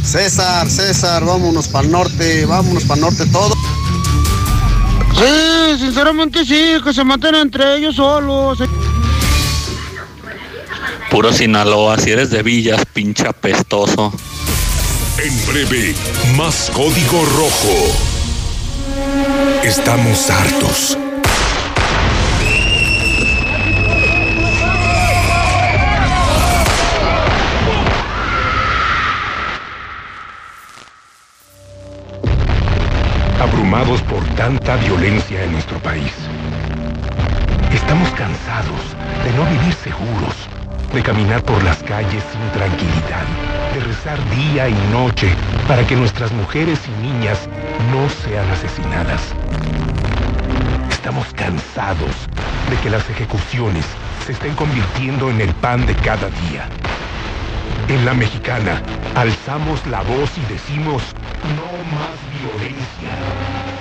[0.04, 3.54] César, César, vámonos para el norte, vámonos para el norte todo.
[5.14, 8.58] Sí, sinceramente sí, que se maten entre ellos solos.
[11.10, 14.12] Puro Sinaloa, si eres de Villas, pinche apestoso.
[15.18, 15.94] En breve,
[16.36, 17.72] más código rojo.
[19.64, 20.98] Estamos hartos.
[33.40, 36.12] Abrumados por tanta violencia en nuestro país.
[37.72, 38.80] Estamos cansados
[39.24, 40.34] de no vivir seguros,
[40.92, 43.24] de caminar por las calles sin tranquilidad,
[43.76, 45.28] de rezar día y noche
[45.68, 47.46] para que nuestras mujeres y niñas
[47.92, 49.34] no sean asesinadas.
[50.88, 52.10] Estamos cansados
[52.70, 53.84] de que las ejecuciones
[54.24, 56.70] se estén convirtiendo en el pan de cada día.
[57.88, 58.80] En la mexicana,
[59.14, 61.02] alzamos la voz y decimos,
[61.54, 63.75] no más violencia.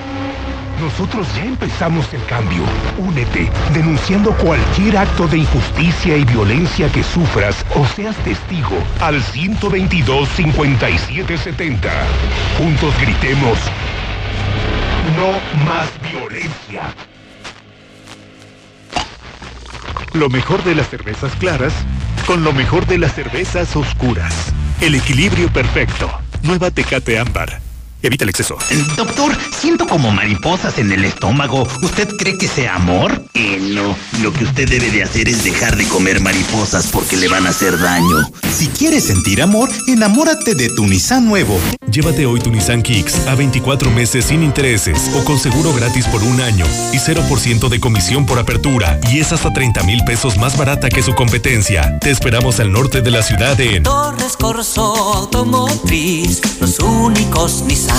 [0.80, 2.64] Nosotros ya empezamos el cambio.
[2.98, 10.28] Únete, denunciando cualquier acto de injusticia y violencia que sufras o seas testigo al 122
[10.30, 11.90] 5770.
[12.58, 13.58] Juntos gritemos,
[15.18, 16.94] no más violencia.
[20.14, 21.74] Lo mejor de las cervezas claras
[22.26, 24.34] con lo mejor de las cervezas oscuras.
[24.82, 26.10] El equilibrio perfecto.
[26.42, 27.65] Nueva Tecate Ámbar.
[28.06, 28.56] Evita el exceso.
[28.96, 31.68] Doctor, siento como mariposas en el estómago.
[31.82, 33.26] ¿Usted cree que sea amor?
[33.34, 33.98] Eh, no.
[34.22, 37.50] Lo que usted debe de hacer es dejar de comer mariposas porque le van a
[37.50, 38.30] hacer daño.
[38.56, 41.60] Si quieres sentir amor, enamórate de tu Nissan nuevo.
[41.90, 46.22] Llévate hoy tu Nissan Kicks a 24 meses sin intereses o con seguro gratis por
[46.22, 50.58] un año y 0% de comisión por apertura y es hasta 30 mil pesos más
[50.58, 51.98] barata que su competencia.
[52.00, 57.95] Te esperamos al norte de la ciudad en Torres Corso Automotriz, los únicos Nissan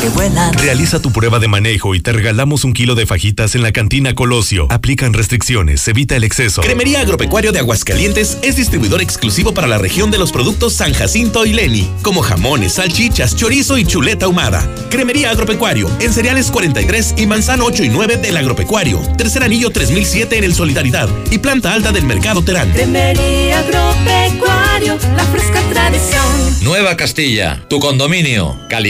[0.00, 0.52] que vuelan.
[0.54, 4.14] Realiza tu prueba de manejo y te regalamos un kilo de fajitas en la cantina
[4.14, 4.66] Colosio.
[4.70, 6.62] Aplican restricciones, evita el exceso.
[6.62, 11.44] Cremería Agropecuario de Aguascalientes es distribuidor exclusivo para la región de los productos San Jacinto
[11.44, 14.66] y Leni, como jamones, salchichas, chorizo y chuleta ahumada.
[14.90, 19.00] Cremería Agropecuario, en cereales 43 y manzano 8 y 9 del Agropecuario.
[19.16, 22.72] Tercer anillo 3007 en el Solidaridad y planta alta del Mercado Terán.
[22.72, 26.24] Cremería Agropecuario, la fresca tradición.
[26.62, 28.58] Nueva Castilla, tu condominio.
[28.68, 28.89] Calidad,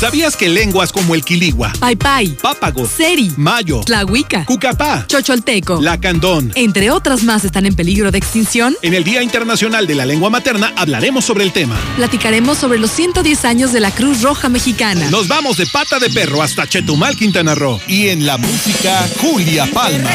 [0.00, 6.90] ¿Sabías que lenguas como el quiligua, Paipai, pápago, Seri, mayo, Tlahuica, cucapá, Chocholteco, lacandón, entre
[6.90, 8.74] otras más están en peligro de extinción?
[8.80, 11.78] En el Día Internacional de la Lengua Materna hablaremos sobre el tema.
[11.96, 15.10] Platicaremos sobre los 110 años de la Cruz Roja Mexicana.
[15.10, 17.78] Nos vamos de pata de perro hasta Chetumal, Quintana Roo.
[17.86, 20.08] Y en la música, Julia Palma.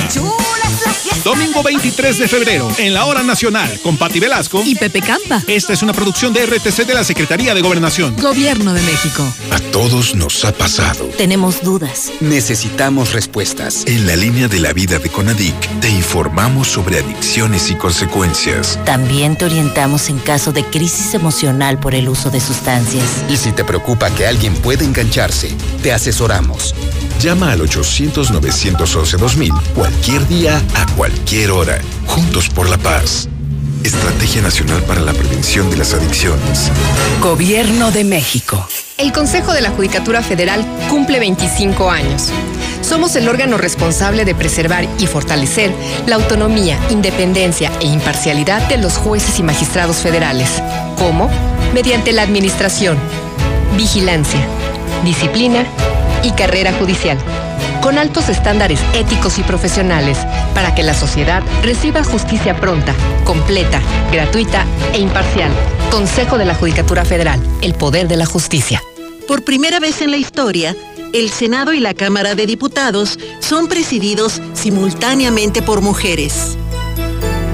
[1.24, 5.42] Domingo 23 de febrero, en la Hora Nacional, con Pati Velasco y Pepe Campa.
[5.48, 8.16] Esta es una producción de RTC de la Secretaría de Gobernación.
[8.18, 9.26] Gobierno de México.
[9.52, 11.06] A todos nos ha pasado.
[11.18, 12.12] Tenemos dudas.
[12.20, 13.84] Necesitamos respuestas.
[13.88, 18.80] En la línea de la vida de Conadic, te informamos sobre adicciones y consecuencias.
[18.86, 23.06] También te orientamos en caso de crisis emocional por el uso de sustancias.
[23.30, 25.50] Y si te preocupa que alguien pueda engancharse,
[25.82, 26.76] te asesoramos.
[27.20, 31.80] Llama al 800-911-2000 cualquier día, a cualquier hora.
[32.08, 33.28] Juntos por la paz.
[33.84, 36.72] Estrategia Nacional para la Prevención de las Adicciones.
[37.22, 38.68] Gobierno de México.
[38.98, 42.32] El Consejo de la Judicatura Federal cumple 25 años.
[42.82, 45.72] Somos el órgano responsable de preservar y fortalecer
[46.08, 50.50] la autonomía, independencia e imparcialidad de los jueces y magistrados federales.
[50.98, 51.30] ¿Cómo?
[51.74, 52.98] Mediante la administración,
[53.78, 54.40] vigilancia,
[55.04, 55.66] disciplina
[56.26, 57.18] y carrera judicial,
[57.82, 60.18] con altos estándares éticos y profesionales,
[60.56, 63.80] para que la sociedad reciba justicia pronta, completa,
[64.12, 65.52] gratuita e imparcial.
[65.92, 68.82] Consejo de la Judicatura Federal, el poder de la justicia.
[69.28, 70.76] Por primera vez en la historia,
[71.14, 76.58] el Senado y la Cámara de Diputados son presididos simultáneamente por mujeres.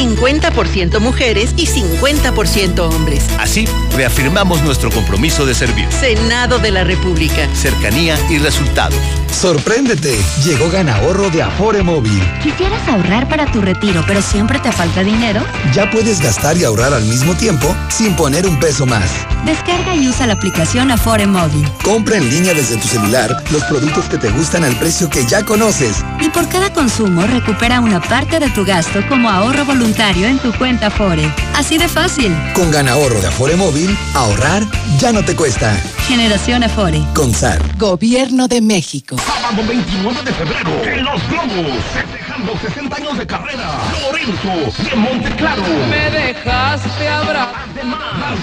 [0.00, 3.22] 50% mujeres y 50% hombres.
[3.38, 5.86] Así, reafirmamos nuestro compromiso de servir.
[5.92, 7.46] Senado de la República.
[7.54, 8.98] Cercanía y resultados.
[9.30, 12.20] Sorpréndete, llegó Ganahorro de Afore Móvil.
[12.42, 15.42] ¿Quisieras ahorrar para tu retiro, pero siempre te falta dinero?
[15.72, 19.10] Ya puedes gastar y ahorrar al mismo tiempo sin poner un peso más.
[19.44, 21.66] Descarga y usa la aplicación Afore Móvil.
[21.84, 25.44] Compra en línea desde tu celular los productos que te gustan al precio que ya
[25.44, 26.02] conoces.
[26.20, 30.52] Y por cada consumo recupera una parte de tu gasto como ahorro voluntario en tu
[30.52, 31.28] cuenta Afore.
[31.56, 32.32] Así de fácil.
[32.54, 34.62] Con Ganahorro de Afore Móvil, ahorrar
[34.98, 35.74] ya no te cuesta.
[36.06, 37.02] Generación Afore.
[37.12, 37.60] Con SAR.
[37.76, 39.16] Gobierno de México.
[39.18, 45.62] Sábado 29 de febrero, en Los Globos, festejando 60 años de carrera, Lorenzo de Monteclaro.
[45.88, 47.54] Me dejaste abrazar.
[47.72, 48.38] Además,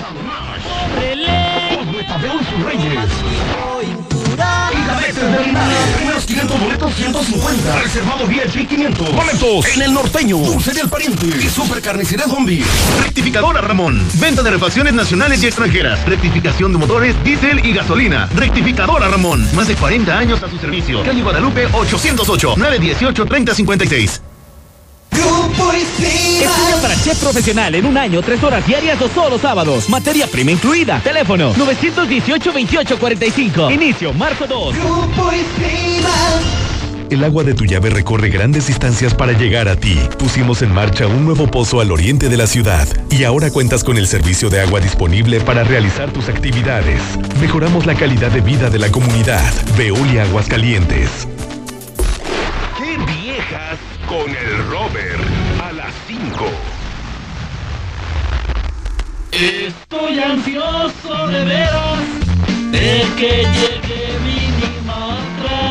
[1.78, 4.17] Cosme Tadeo y sus Reyes.
[5.08, 5.78] Veces del Linares.
[5.96, 7.82] Primeros 500 boletos 150.
[7.82, 9.16] Reservado VIP 500.
[9.16, 10.38] Boletos en el norteño.
[10.38, 11.28] Dulce del Pariente.
[11.28, 12.62] Y Super Carnicería Zombie.
[13.02, 14.06] Rectificadora Ramón.
[14.16, 16.06] Venta de refacciones nacionales y extranjeras.
[16.06, 18.28] Rectificación de motores, diésel y gasolina.
[18.36, 19.48] Rectificadora Ramón.
[19.56, 21.02] Más de 40 años a su servicio.
[21.04, 24.22] Calle Guadalupe 808 918 3056.
[25.48, 26.50] Estudia
[26.82, 29.88] para chef profesional en un año, tres horas diarias o solo sábados.
[29.90, 31.00] Materia prima incluida.
[31.00, 33.74] Teléfono 918-2845.
[33.74, 34.76] Inicio marzo 2.
[37.10, 39.98] El agua de tu llave recorre grandes distancias para llegar a ti.
[40.20, 43.96] Pusimos en marcha un nuevo pozo al oriente de la ciudad y ahora cuentas con
[43.98, 47.02] el servicio de agua disponible para realizar tus actividades.
[47.40, 49.50] Mejoramos la calidad de vida de la comunidad.
[49.78, 51.30] Veolia Aguascalientes.
[52.78, 54.67] ¡Qué viejas con el
[59.40, 62.00] Estoy ansioso de veras
[62.72, 65.62] de que llegue Minimatra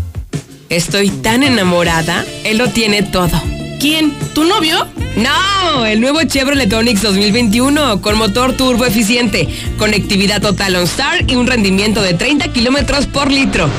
[0.69, 2.25] Estoy tan enamorada.
[2.43, 3.54] Él lo tiene todo.
[3.79, 4.13] ¿Quién?
[4.33, 4.87] ¿Tu novio?
[5.15, 9.47] No, el nuevo Chevrolet Onix 2021 con motor turbo eficiente,
[9.77, 13.69] conectividad total OnStar y un rendimiento de 30 kilómetros por litro.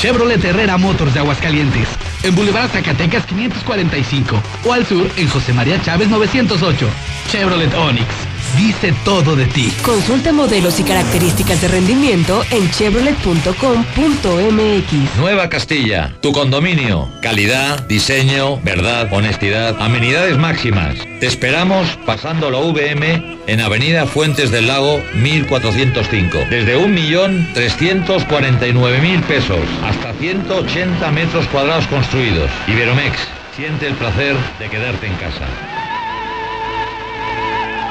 [0.00, 1.88] Chevrolet Herrera Motors de Aguascalientes.
[2.22, 6.88] En Boulevard Zacatecas 545 o al sur en José María Chávez 908.
[7.30, 9.72] Chevrolet Onix dice todo de ti.
[9.82, 15.16] Consulta modelos y características de rendimiento en chevrolet.com.mx.
[15.18, 17.08] Nueva Castilla, tu condominio.
[17.22, 20.96] Calidad, diseño, verdad, honestidad, amenidades máximas.
[21.20, 26.38] Te esperamos pasando la VM en Avenida Fuentes del Lago 1405.
[26.50, 32.50] Desde 1.349.000 pesos hasta 180 metros cuadrados construidos.
[32.66, 33.16] Iberomex,
[33.56, 35.46] siente el placer de quedarte en casa.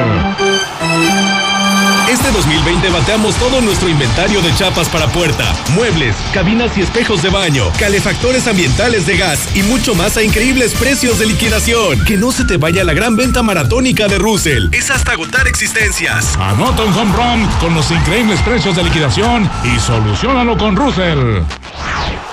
[2.11, 7.31] Este 2020 bateamos todo nuestro inventario de chapas para puerta, muebles, cabinas y espejos de
[7.31, 12.05] baño, calefactores ambientales de gas y mucho más a increíbles precios de liquidación.
[12.05, 14.71] Que no se te vaya la gran venta maratónica de Russell.
[14.73, 16.37] Es hasta agotar existencias.
[16.37, 21.45] Anota un home run con los increíbles precios de liquidación y solucionalo con Russell.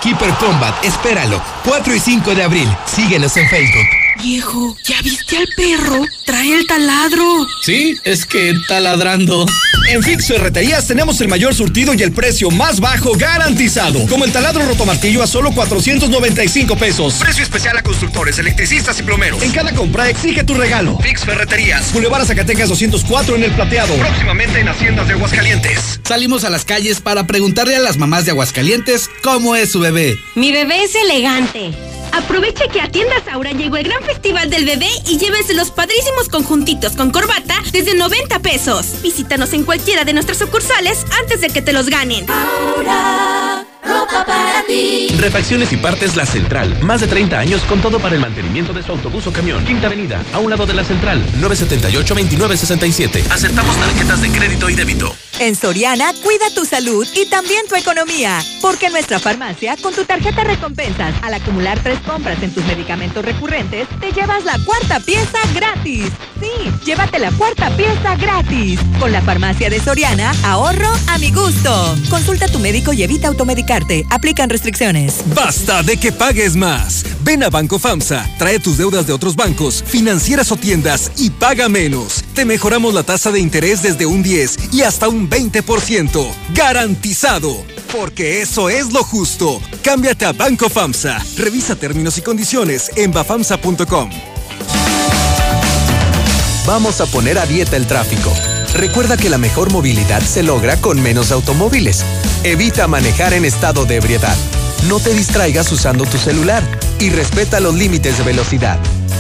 [0.02, 1.40] Keeper Combat, espéralo.
[1.66, 2.70] 4 y 5 de abril.
[2.88, 4.07] Síguenos en Facebook.
[4.22, 6.04] Viejo, ¿ya viste al perro?
[6.26, 7.46] Trae el taladro.
[7.62, 9.46] Sí, es que taladrando.
[9.90, 14.06] En Fix Ferreterías tenemos el mayor surtido y el precio más bajo garantizado.
[14.08, 17.14] Como el taladro rotomartillo a solo 495 pesos.
[17.16, 19.42] Precio especial a constructores, electricistas y plomeros.
[19.44, 20.98] En cada compra exige tu regalo.
[21.00, 21.94] Fix Ferreterías.
[21.94, 23.96] Boulevard Zacatecas 204 en el Plateado.
[23.96, 26.00] Próximamente en Haciendas de Aguascalientes.
[26.04, 30.18] Salimos a las calles para preguntarle a las mamás de Aguascalientes cómo es su bebé.
[30.36, 31.72] Mi bebé es elegante.
[32.12, 36.30] Aproveche que a Tiendas Aura llegó el gran festival del bebé y llévese los padrísimos
[36.30, 39.02] conjuntitos con corbata desde 90 pesos.
[39.02, 42.26] Visítanos en cualquiera de nuestras sucursales antes de que te los ganen.
[42.30, 45.10] Aura, ropa para ti.
[45.18, 46.78] Refacciones y partes La Central.
[46.82, 49.64] Más de 30 años con todo para el mantenimiento de su autobús o camión.
[49.66, 51.24] Quinta Avenida, a un lado de La Central.
[51.42, 53.32] 978-2967.
[53.32, 55.16] Aceptamos tarjetas de crédito y débito.
[55.40, 58.40] En Soriana, cuida tu salud y también tu economía.
[58.60, 63.24] Porque en nuestra farmacia, con tu tarjeta recompensas, al acumular tres compras en tus medicamentos
[63.24, 66.06] recurrentes, te llevas la cuarta pieza gratis.
[66.42, 68.80] Sí, llévate la cuarta pieza gratis.
[69.00, 71.96] Con la farmacia de Soriana, ahorro a mi gusto.
[72.10, 74.06] Consulta a tu médico y evita automedicarte.
[74.10, 75.24] Aplican restricciones.
[75.36, 77.06] Basta de que pagues más.
[77.24, 81.68] Ven a Banco FAMSA, trae tus deudas de otros bancos, financieras o tiendas y paga
[81.70, 82.24] menos.
[82.34, 86.28] Te mejoramos la tasa de interés desde un 10 y hasta un 20%.
[86.54, 87.66] Garantizado.
[87.92, 89.62] Porque eso es lo justo.
[89.82, 91.24] Cámbiate a Banco FAMSA.
[91.38, 94.10] Revisa términos y condiciones en bafamsa.com.
[96.66, 98.32] Vamos a poner a dieta el tráfico.
[98.74, 102.04] Recuerda que la mejor movilidad se logra con menos automóviles.
[102.44, 104.36] Evita manejar en estado de ebriedad.
[104.90, 106.64] No te distraigas usando tu celular
[107.00, 108.78] y respeta los límites de velocidad.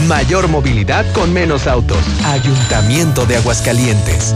[0.07, 1.99] Mayor movilidad con menos autos.
[2.25, 4.35] Ayuntamiento de Aguascalientes.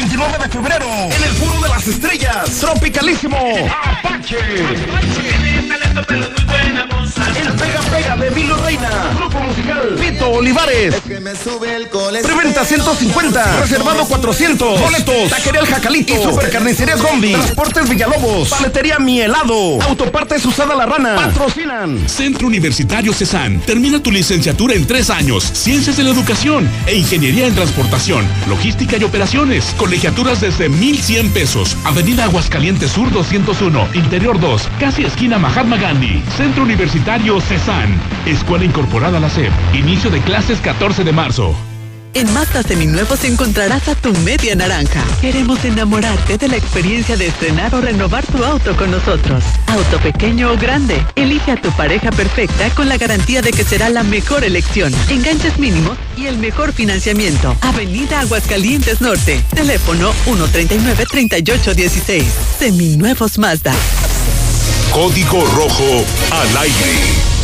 [0.00, 4.38] Sábado 29 de febrero, en el Foro de las Estrellas, Tropicalísimo, Apache.
[10.28, 10.94] Olivares.
[12.22, 14.80] Preventa 150, reservado 400.
[14.80, 17.32] Boletos, Taquería El Jacalito y Supercarnicerías Gombi.
[17.32, 21.16] Transportes Villalobos, Paletería Mi Helado, Autopartes Usada La Rana.
[21.16, 22.08] Patrocinan.
[22.08, 23.60] Centro Universitario CESAN.
[23.60, 25.44] Termina tu licenciatura en tres años.
[25.44, 29.74] Ciencias de la Educación e Ingeniería en Transportación, Logística y Operaciones.
[29.78, 31.76] Colegiaturas desde 1,100 pesos.
[31.84, 36.22] Avenida Aguascalientes Sur 201, Interior 2, casi esquina Mahatma Gandhi.
[36.36, 38.00] Centro Universitario CESAN.
[38.26, 39.50] Escuela Incorporada a la SEP.
[39.74, 41.54] Inicio de clases 14 de marzo.
[42.12, 45.04] En Mazda Seminuevos encontrarás a tu media naranja.
[45.20, 49.44] Queremos enamorarte de la experiencia de estrenar o renovar tu auto con nosotros.
[49.68, 53.88] Auto pequeño o grande, elige a tu pareja perfecta con la garantía de que será
[53.90, 54.92] la mejor elección.
[55.08, 57.56] Enganches mínimos y el mejor financiamiento.
[57.60, 59.40] Avenida Aguascalientes Norte.
[59.54, 62.24] Teléfono 139-3816.
[62.58, 63.72] Seminuevos Mazda.
[64.92, 67.39] Código Rojo al aire.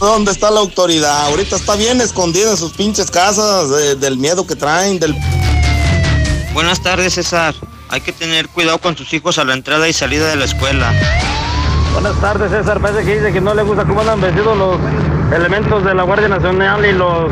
[0.00, 1.26] ¿Dónde está la autoridad?
[1.26, 5.14] Ahorita está bien escondida en sus pinches casas de- del miedo que traen, del...
[6.54, 7.54] Buenas tardes, César.
[7.90, 10.92] Hay que tener cuidado con sus hijos a la entrada y salida de la escuela.
[11.92, 12.80] Buenas tardes, César.
[12.80, 14.78] Parece que dice que no le gusta cómo andan vestidos los
[15.36, 17.30] elementos de la Guardia Nacional y los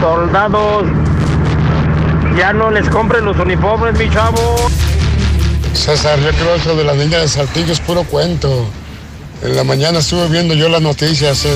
[0.00, 0.84] soldados.
[2.38, 4.56] Ya no les compren los uniformes, mi chavo.
[5.74, 8.66] César, yo creo que eso de la niña de Saltillo es puro cuento.
[9.42, 11.44] En la mañana estuve viendo yo las noticias.
[11.44, 11.48] eh,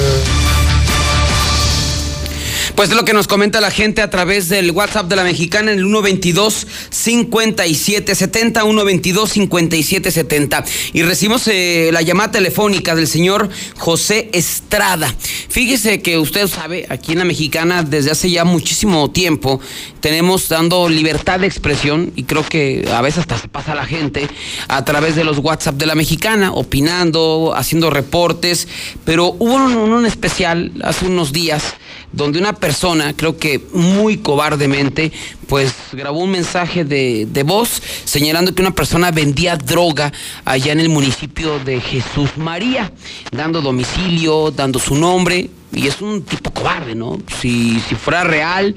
[2.74, 5.72] Pues es lo que nos comenta la gente a través del WhatsApp de la mexicana
[5.72, 14.30] en el 122 5770 122 5770 y recibimos eh, la llamada telefónica del señor José
[14.32, 15.14] Estrada.
[15.48, 19.60] Fíjese que usted sabe, aquí en la mexicana desde hace ya muchísimo tiempo
[20.00, 24.28] tenemos dando libertad de expresión y creo que a veces hasta se pasa la gente
[24.68, 28.68] a través de los WhatsApp de la mexicana, opinando, haciendo reportes,
[29.04, 31.74] pero hubo un, especial hace unos días
[32.12, 32.69] donde una persona,
[33.16, 35.12] creo que muy cobardemente,
[35.46, 40.12] pues grabó un mensaje de, de, voz señalando que una persona vendía droga
[40.44, 42.92] allá en el municipio de Jesús María,
[43.32, 47.18] dando domicilio, dando su nombre, y es un tipo cobarde, ¿no?
[47.40, 48.74] Si, si fuera real,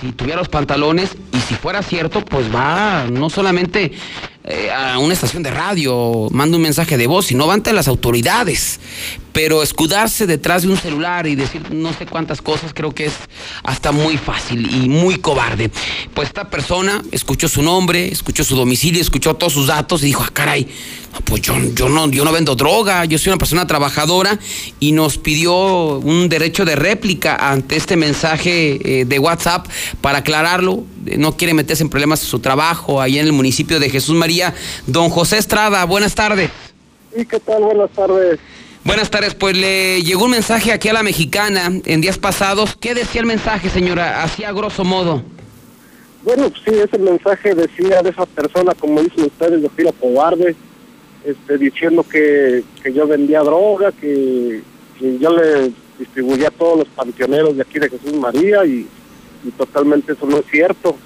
[0.00, 3.92] si tuviera los pantalones, y si fuera cierto, pues va no solamente
[4.50, 7.86] eh, a una estación de radio, manda un mensaje de voz, sino va ante las
[7.86, 8.80] autoridades.
[9.34, 13.12] Pero escudarse detrás de un celular y decir no sé cuántas cosas, creo que es
[13.62, 15.70] hasta muy fácil y muy cobarde.
[16.14, 20.24] Pues esta persona escuchó su nombre, escuchó su domicilio, escuchó todos sus datos y dijo,
[20.26, 20.66] ah, caray,
[21.24, 24.38] pues yo, yo, no, yo no vendo droga, yo soy una persona trabajadora
[24.80, 29.66] y nos pidió un derecho de réplica ante este mensaje eh, de WhatsApp
[30.00, 30.84] para aclararlo.
[31.16, 34.37] No quiere meterse en problemas su trabajo ahí en el municipio de Jesús María.
[34.86, 36.50] Don José Estrada, buenas tardes.
[37.16, 37.62] ¿Y qué tal?
[37.62, 38.38] Buenas tardes.
[38.84, 42.76] Buenas tardes, pues le llegó un mensaje aquí a la mexicana en días pasados.
[42.76, 44.22] ¿Qué decía el mensaje, señora?
[44.22, 45.22] Hacía grosso modo.
[46.22, 50.56] Bueno, sí, ese mensaje decía de esa persona, como dicen ustedes, de fila cobarde,
[51.24, 54.62] este, diciendo que, yo vendía droga, que,
[55.00, 58.86] yo le distribuía a todos los panteoneros de aquí de Jesús María y,
[59.56, 60.96] totalmente eso no es cierto.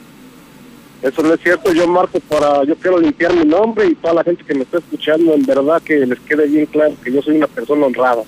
[1.02, 4.24] Eso no es cierto, yo marco para, yo quiero limpiar mi nombre y toda la
[4.24, 7.36] gente que me está escuchando, en verdad que les quede bien claro que yo soy
[7.36, 8.22] una persona honrada.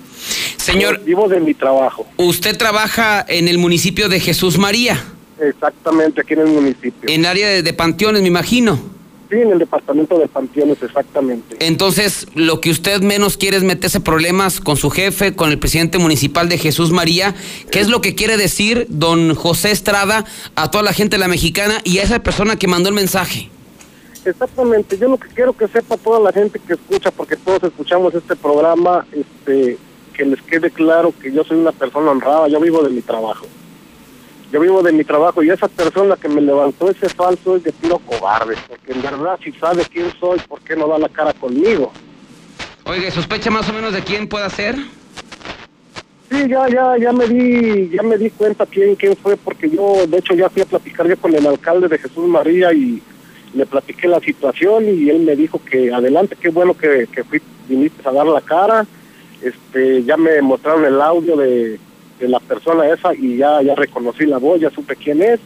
[0.57, 2.05] Señor, vivo de mi trabajo.
[2.17, 5.01] ¿Usted trabaja en el municipio de Jesús María?
[5.39, 7.09] Exactamente, aquí en el municipio.
[7.09, 8.94] En el área de, de Panteones, me imagino.
[9.35, 11.57] Sí, en el departamento de Panteones, exactamente.
[11.59, 15.97] Entonces, lo que usted menos quiere es meterse problemas con su jefe, con el presidente
[15.97, 17.35] municipal de Jesús María.
[17.69, 20.23] ¿Qué es lo que quiere decir don José Estrada
[20.55, 23.49] a toda la gente de la mexicana y a esa persona que mandó el mensaje?
[24.23, 28.15] Exactamente, yo lo que quiero que sepa toda la gente que escucha, porque todos escuchamos
[28.15, 29.77] este programa, este,
[30.13, 33.45] que les quede claro que yo soy una persona honrada, yo vivo de mi trabajo
[34.51, 37.71] yo vivo de mi trabajo y esa persona que me levantó ese falso es de
[37.71, 41.33] tiro cobarde, porque en verdad si sabe quién soy, ¿por qué no da la cara
[41.33, 41.91] conmigo?
[42.85, 44.75] Oiga, ¿sospecha más o menos de quién pueda ser?
[46.29, 50.05] Sí, ya, ya, ya me di, ya me di cuenta quién, quién fue, porque yo,
[50.07, 53.01] de hecho, ya fui a platicar yo con el alcalde de Jesús María y
[53.53, 57.41] le platiqué la situación y él me dijo que adelante, qué bueno que, que fui,
[57.67, 58.85] viniste a dar la cara,
[59.41, 61.79] este, ya me mostraron el audio de,
[62.19, 65.39] de la persona esa y ya, ya reconocí la voz, ya supe quién es.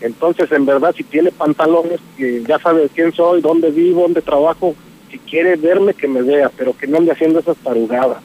[0.00, 4.74] Entonces, en verdad, si tiene pantalones, que ya sabe quién soy, dónde vivo, dónde trabajo,
[5.10, 8.18] si quiere verme, que me vea, pero que no ande haciendo esas tarugadas.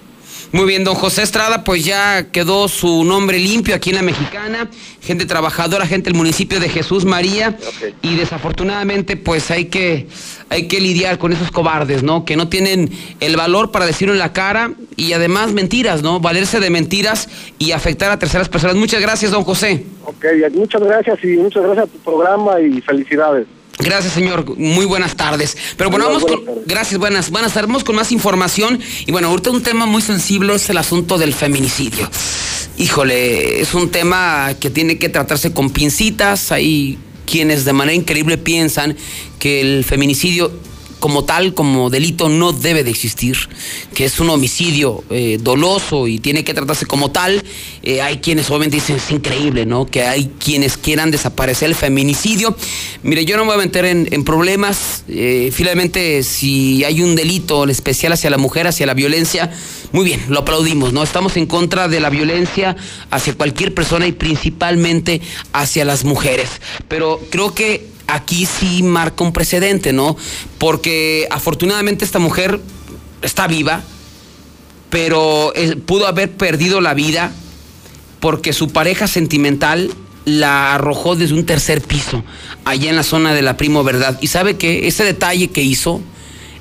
[0.52, 4.70] Muy bien, don José Estrada, pues ya quedó su nombre limpio aquí en la Mexicana,
[5.02, 7.58] gente trabajadora, gente del municipio de Jesús María,
[8.02, 10.08] y desafortunadamente pues hay que,
[10.50, 12.26] hay que lidiar con esos cobardes, ¿no?
[12.26, 16.20] Que no tienen el valor para decirlo en la cara y además mentiras, ¿no?
[16.20, 18.76] Valerse de mentiras y afectar a terceras personas.
[18.76, 19.86] Muchas gracias, don José.
[20.06, 23.46] Ok, muchas gracias y muchas gracias a tu programa y felicidades.
[23.80, 24.58] Gracias, señor.
[24.58, 25.56] Muy buenas tardes.
[25.78, 26.42] Pero bueno, vamos con.
[26.66, 27.30] Gracias, buenas.
[27.30, 27.68] Buenas tardes.
[27.68, 28.80] Vamos con más información.
[29.06, 32.10] Y bueno, ahorita un tema muy sensible es el asunto del feminicidio.
[32.78, 36.52] Híjole, es un tema que tiene que tratarse con pincitas.
[36.52, 38.98] Hay quienes de manera increíble piensan
[39.40, 40.52] que el feminicidio
[41.00, 43.38] como tal, como delito, no debe de existir,
[43.94, 47.44] que es un homicidio eh, doloso y tiene que tratarse como tal.
[47.82, 49.86] Eh, hay quienes obviamente dicen es increíble, ¿no?
[49.86, 52.56] Que hay quienes quieran desaparecer el feminicidio.
[53.04, 55.04] Mire, yo no me voy a meter en, problemas.
[55.08, 59.52] Eh, finalmente, si hay un delito especial hacia la mujer, hacia la violencia,
[59.92, 61.02] muy bien, lo aplaudimos, ¿no?
[61.02, 62.76] Estamos en contra de la violencia
[63.10, 65.22] hacia cualquier persona y principalmente
[65.54, 66.50] hacia las mujeres.
[66.88, 70.18] Pero creo que aquí sí marca un precedente, ¿no?
[70.58, 72.60] Porque afortunadamente esta mujer
[73.22, 73.82] está viva,
[74.90, 77.32] pero eh, pudo haber perdido la vida
[78.20, 79.92] porque su pareja sentimental
[80.26, 82.24] la arrojó desde un tercer piso,
[82.66, 84.20] allá en la zona de la Primo Verdad.
[84.22, 86.02] Y sabe que ese detalle que hizo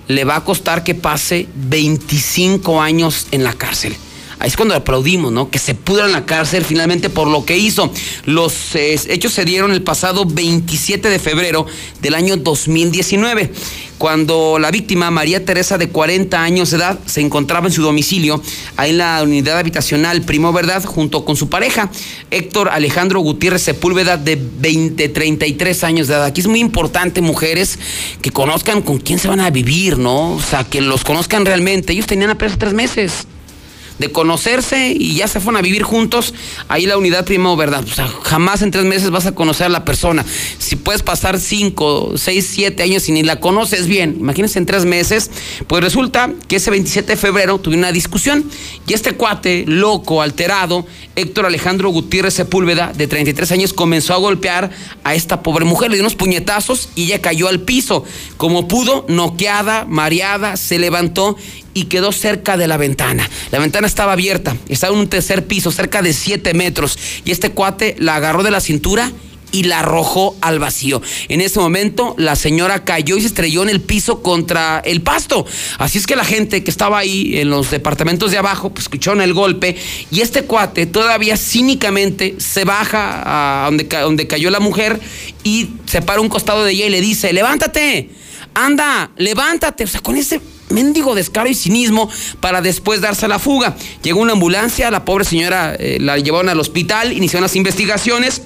[0.07, 3.95] le va a costar que pase 25 años en la cárcel.
[4.39, 5.51] Ahí es cuando aplaudimos, ¿no?
[5.51, 7.93] Que se pudra en la cárcel finalmente por lo que hizo.
[8.25, 11.67] Los eh, hechos se dieron el pasado 27 de febrero
[12.01, 13.53] del año 2019
[13.99, 18.41] cuando la víctima, María Teresa, de 40 años de edad, se encontraba en su domicilio,
[18.77, 21.91] ahí en la unidad habitacional Primo Verdad, junto con su pareja,
[22.31, 26.25] Héctor Alejandro Gutiérrez Sepúlveda, de 20, 33 años de edad.
[26.25, 27.79] Aquí es muy importante, mujeres,
[28.23, 30.35] que conozcan con quién se van a vivir, ¿no?
[30.35, 31.93] O sea, que los conozcan realmente.
[31.93, 33.27] Ellos tenían apenas tres meses
[33.99, 36.35] de conocerse y ya se fueron a vivir juntos,
[36.69, 37.85] ahí la unidad primo, ¿verdad?
[37.85, 40.25] O sea, jamás en tres meses vas a conocer a la persona.
[40.59, 44.85] Si puedes pasar cinco, seis, siete años y ni la conoces bien, imagínense en tres
[44.85, 45.31] meses,
[45.67, 48.45] pues resulta que ese 27 de febrero tuve una discusión
[48.87, 50.87] y este cuate, loco, alterado,
[51.17, 54.71] Héctor Alejandro Gutiérrez Sepúlveda, de 33 años, comenzó a golpear
[55.03, 58.05] a esta pobre mujer, le dio unos puñetazos y ella cayó al piso.
[58.37, 61.37] Como pudo, noqueada, mareada, se levantó
[61.75, 63.29] y quedó cerca de la ventana.
[63.51, 67.51] La ventana estaba abierta, estaba en un tercer piso, cerca de 7 metros, y este
[67.51, 69.13] cuate la agarró de la cintura
[69.51, 71.01] y la arrojó al vacío.
[71.29, 75.47] En ese momento la señora cayó y se estrelló en el piso contra el pasto.
[75.79, 79.21] Así es que la gente que estaba ahí en los departamentos de abajo, pues escucharon
[79.21, 79.77] el golpe
[80.11, 85.01] y este cuate todavía cínicamente se baja a donde, donde cayó la mujer
[85.45, 88.11] y se para un costado de ella y le dice, levántate,
[88.55, 89.85] anda, levántate.
[89.85, 90.41] O sea, con ese
[90.71, 92.11] mendigo descaro y cinismo
[92.41, 93.77] para después darse a la fuga.
[94.03, 98.43] Llegó una ambulancia, la pobre señora eh, la llevaron al hospital, iniciaron las investigaciones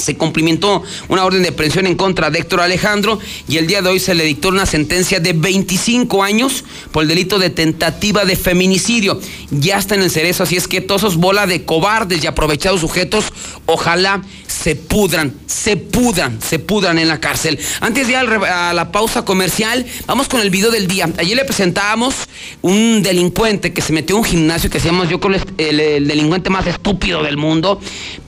[0.00, 3.90] se cumplimentó una orden de prisión en contra de Héctor Alejandro y el día de
[3.90, 8.36] hoy se le dictó una sentencia de 25 años por el delito de tentativa de
[8.36, 9.20] feminicidio.
[9.50, 12.80] Ya está en el cerezo, así es que todos esos bola de cobardes y aprovechados
[12.80, 13.26] sujetos,
[13.66, 14.22] ojalá
[14.62, 17.58] se pudran, se pudran, se pudran en la cárcel.
[17.80, 21.08] Antes de ir a la pausa comercial, vamos con el video del día.
[21.16, 22.14] Ayer le presentábamos
[22.60, 26.50] un delincuente que se metió en un gimnasio que llama, yo creo, el, el delincuente
[26.50, 27.80] más estúpido del mundo,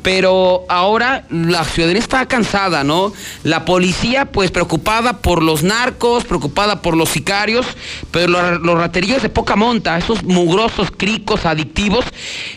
[0.03, 3.12] pero ahora la ciudadanía está cansada, ¿no?
[3.45, 7.66] La policía, pues preocupada por los narcos, preocupada por los sicarios,
[8.11, 12.07] pero los, raterillos de poca monta, esos mugrosos cricos adictivos,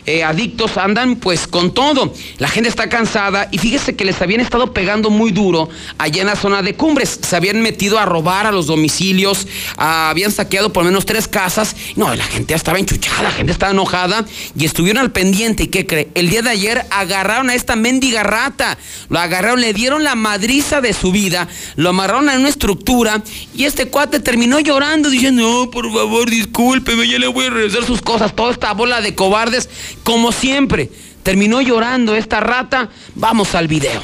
[0.06, 2.14] eh, adictos, andan pues con todo.
[2.38, 6.28] La gente está cansada y fíjese que les habían estado pegando muy duro allá en
[6.28, 7.18] la zona de Cumbres.
[7.20, 11.74] Se habían metido a robar a los domicilios, habían saqueado por lo menos tres casas.
[11.96, 14.24] No, la gente estaba enchuchada, la gente estaba enojada
[14.56, 15.64] y estuvieron al pendiente.
[15.64, 16.10] ¿Y qué cree?
[16.14, 18.78] El día de ayer agarraron a esta mendiga rata.
[19.08, 23.20] Lo agarraron, le dieron la madriza de su vida, lo amarraron en una estructura
[23.52, 27.84] y este cuate terminó llorando diciendo, no, por favor, discúlpeme, ya le voy a regresar
[27.84, 28.32] sus cosas.
[28.36, 29.68] Toda esta bola de cobardes,
[30.04, 30.88] como siempre.
[31.26, 32.88] Terminó llorando esta rata.
[33.16, 34.00] Vamos al video.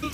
[0.00, 0.08] Yo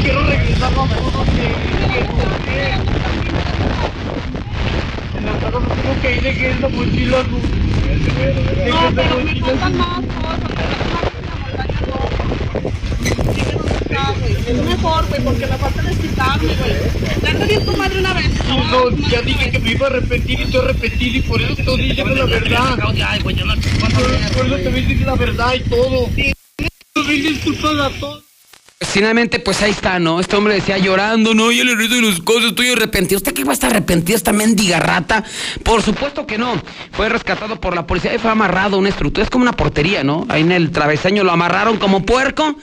[0.00, 1.46] quiero, regresar cosas que.
[5.18, 5.68] En la casa no
[8.94, 10.58] pero me faltan más cosas.
[14.46, 16.72] Es mejor, güey, porque me falta desquitarme, güey.
[17.22, 18.30] Ya te di tu madre una vez.
[18.70, 21.82] No, ya dije que me iba a arrepentir y estoy arrepentido y por eso te
[21.82, 22.78] diciendo la verdad.
[22.78, 26.08] Por eso te voy a decir la verdad y todo.
[27.06, 28.27] Mil disculpas a todos.
[28.80, 30.20] Finalmente, pues ahí está, ¿no?
[30.20, 33.16] Este hombre decía llorando, no, yo le rizo de las cosas, estoy arrepentido.
[33.16, 35.24] ¿Usted qué va a estar arrepentido esta mendiga rata?
[35.64, 36.62] Por supuesto que no.
[36.92, 39.24] Fue rescatado por la policía y fue amarrado a una estructura.
[39.24, 40.26] Es como una portería, ¿no?
[40.28, 42.56] Ahí en el travesaño lo amarraron como puerco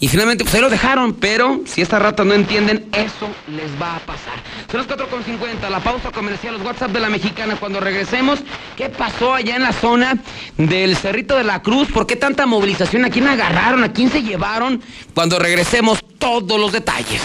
[0.00, 1.12] y finalmente pues ahí lo dejaron.
[1.14, 4.32] Pero si estas ratas no entienden, eso les va a pasar.
[4.70, 7.56] Son las 4.50, la pausa comercial, los WhatsApp de la mexicana.
[7.60, 8.40] Cuando regresemos,
[8.76, 10.18] ¿qué pasó allá en la zona
[10.56, 11.88] del Cerrito de la Cruz?
[11.92, 13.04] ¿Por qué tanta movilización?
[13.04, 13.84] ¿A quién agarraron?
[13.84, 14.82] ¿A quién se llevaron?
[15.14, 17.20] Cuando regresemos, todos los detalles.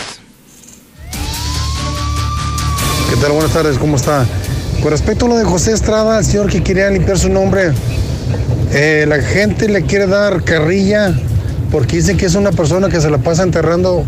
[3.10, 3.32] ¿Qué tal?
[3.32, 4.26] Buenas tardes, ¿cómo está?
[4.82, 7.72] Con respecto a lo de José Estrada, el señor que quería limpiar su nombre,
[8.74, 11.14] eh, la gente le quiere dar carrilla
[11.76, 14.06] porque dicen que es una persona que se la pasa enterrando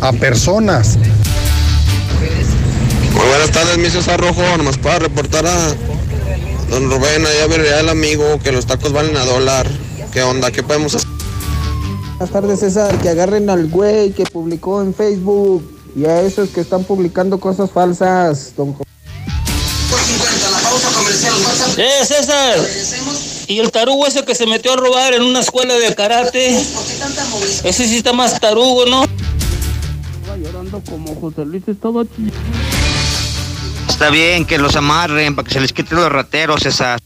[0.00, 0.96] a personas.
[3.12, 4.40] Muy buenas tardes, mi César Rojo.
[4.56, 5.74] Nomás para reportar a
[6.70, 9.66] don Rubén, allá vería el amigo que los tacos valen a dólar.
[10.10, 10.50] ¿Qué onda?
[10.50, 11.06] ¿Qué podemos hacer?
[12.16, 12.96] Buenas tardes, César.
[13.02, 17.70] Que agarren al güey que publicó en Facebook y a esos que están publicando cosas
[17.70, 18.74] falsas, don
[21.76, 22.58] ¡Eh, César!
[23.48, 26.58] Y el tarugo ese que se metió a robar en una escuela de karate.
[27.64, 29.04] Ese sí está más tarugo, ¿no?
[29.04, 32.02] Estaba llorando como José Luis estaba
[33.88, 37.00] Está bien que los amarren para que se les quiten los rateros, César.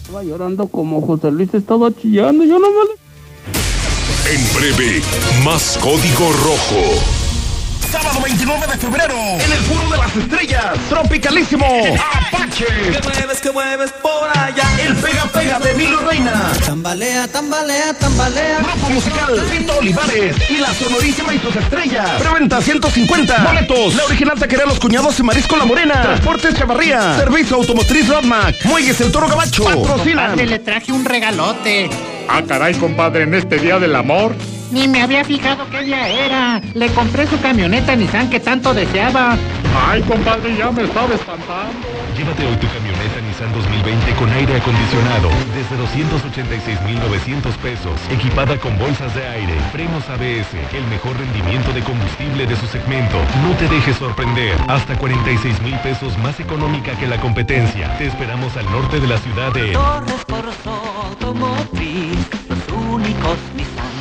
[0.00, 2.44] Estaba llorando como José Luis estaba chillando.
[2.44, 5.02] Yo no me En breve,
[5.44, 7.19] más código rojo.
[7.90, 12.64] Sábado 29 de febrero, en el Foro de las Estrellas, Tropicalísimo, Apache.
[12.64, 14.64] Que mueves, que mueves por allá.
[14.80, 16.52] El Pega Pega de Milo Reina.
[16.64, 18.58] Tambalea, tambalea, tambalea.
[18.60, 22.08] Grupo musical, Tito Olivares y la sonorísima y sus estrellas.
[22.20, 23.44] Preventa 150.
[23.44, 23.94] Boletos.
[23.94, 26.00] La original taquería Los Cuñados y Marisco La Morena.
[26.00, 27.16] Transportes Chavarría.
[27.16, 28.64] Servicio Automotriz Rodmac.
[28.66, 29.64] Muelles El Toro Gabacho.
[29.64, 30.26] Patrocinan.
[30.30, 31.90] Compadre, le traje un regalote.
[32.28, 34.36] Ah, caray, compadre, en este día del amor.
[34.70, 36.62] Ni me había fijado qué día era.
[36.74, 39.36] Le compré su camioneta Nissan que tanto deseaba.
[39.88, 41.88] Ay, compadre, ya me estaba espantando.
[42.16, 49.14] Llévate hoy tu camioneta Nissan 2020 con aire acondicionado desde 286,900 pesos, equipada con bolsas
[49.14, 53.16] de aire, frenos ABS, el mejor rendimiento de combustible de su segmento.
[53.42, 57.96] No te dejes sorprender, hasta 46 mil pesos más económica que la competencia.
[57.98, 62.18] Te esperamos al norte de la ciudad de Torres Corso Automotriz,
[62.48, 63.99] los únicos Nissan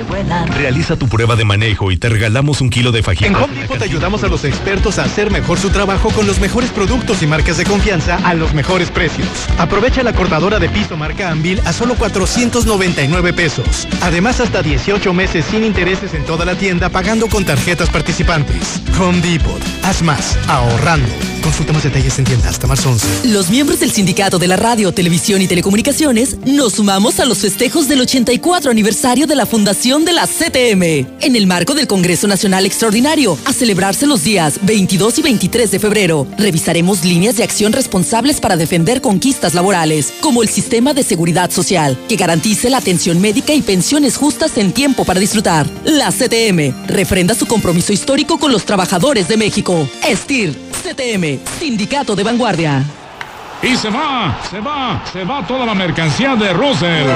[0.00, 0.48] que vuelan.
[0.48, 3.28] Realiza tu prueba de manejo y te regalamos un kilo de fajitas.
[3.28, 6.40] En Home Depot te ayudamos a los expertos a hacer mejor su trabajo con los
[6.40, 9.28] mejores productos y marcas de confianza a los mejores precios.
[9.58, 13.86] Aprovecha la cortadora de piso marca Anvil a solo 499 pesos.
[14.00, 18.80] Además, hasta 18 meses sin intereses en toda la tienda pagando con tarjetas participantes.
[18.98, 19.60] Home Depot.
[19.82, 21.08] Haz más, ahorrando.
[21.42, 23.28] Consulta más detalles en tienda hasta marzo 11.
[23.28, 27.88] Los miembros del Sindicato de la Radio, Televisión y Telecomunicaciones nos sumamos a los festejos
[27.88, 31.18] del 84 aniversario de la fundación de la CTM.
[31.20, 35.78] En el marco del Congreso Nacional Extraordinario, a celebrarse los días 22 y 23 de
[35.80, 41.50] febrero, revisaremos líneas de acción responsables para defender conquistas laborales, como el sistema de seguridad
[41.50, 45.66] social, que garantice la atención médica y pensiones justas en tiempo para disfrutar.
[45.84, 49.88] La CTM refrenda su compromiso histórico con los trabajadores de México.
[50.06, 52.84] Estir, CTM, Sindicato de Vanguardia.
[53.60, 57.08] Y se va, se va, se va toda la mercancía de Russell.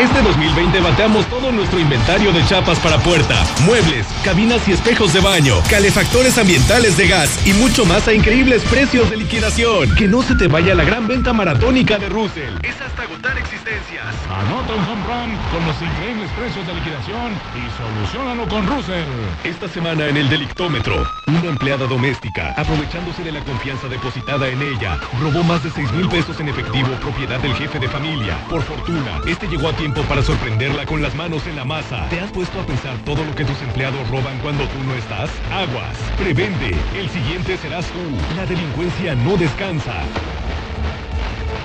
[0.00, 5.20] Este 2020 bateamos todo nuestro inventario de chapas para puerta, muebles, cabinas y espejos de
[5.20, 9.94] baño, calefactores ambientales de gas y mucho más a increíbles precios de liquidación.
[9.96, 12.54] Que no se te vaya la gran venta maratónica de Russell.
[12.62, 14.06] Es hasta agotar existencias.
[14.30, 19.04] Anota un home run con los increíbles precios de liquidación y solucionalo con Russell.
[19.44, 24.98] Esta semana en el Delictómetro, una empleada doméstica, aprovechándose de la confianza depositada en ella,
[25.20, 28.38] robó más de 6 mil pesos en efectivo propiedad del jefe de familia.
[28.48, 32.08] Por fortuna, este llegó a tiempo para sorprenderla con las manos en la masa.
[32.08, 35.30] ¿Te has puesto a pensar todo lo que tus empleados roban cuando tú no estás?
[35.52, 36.76] Aguas, prevende.
[36.96, 38.36] El siguiente serás tú.
[38.36, 40.02] La delincuencia no descansa.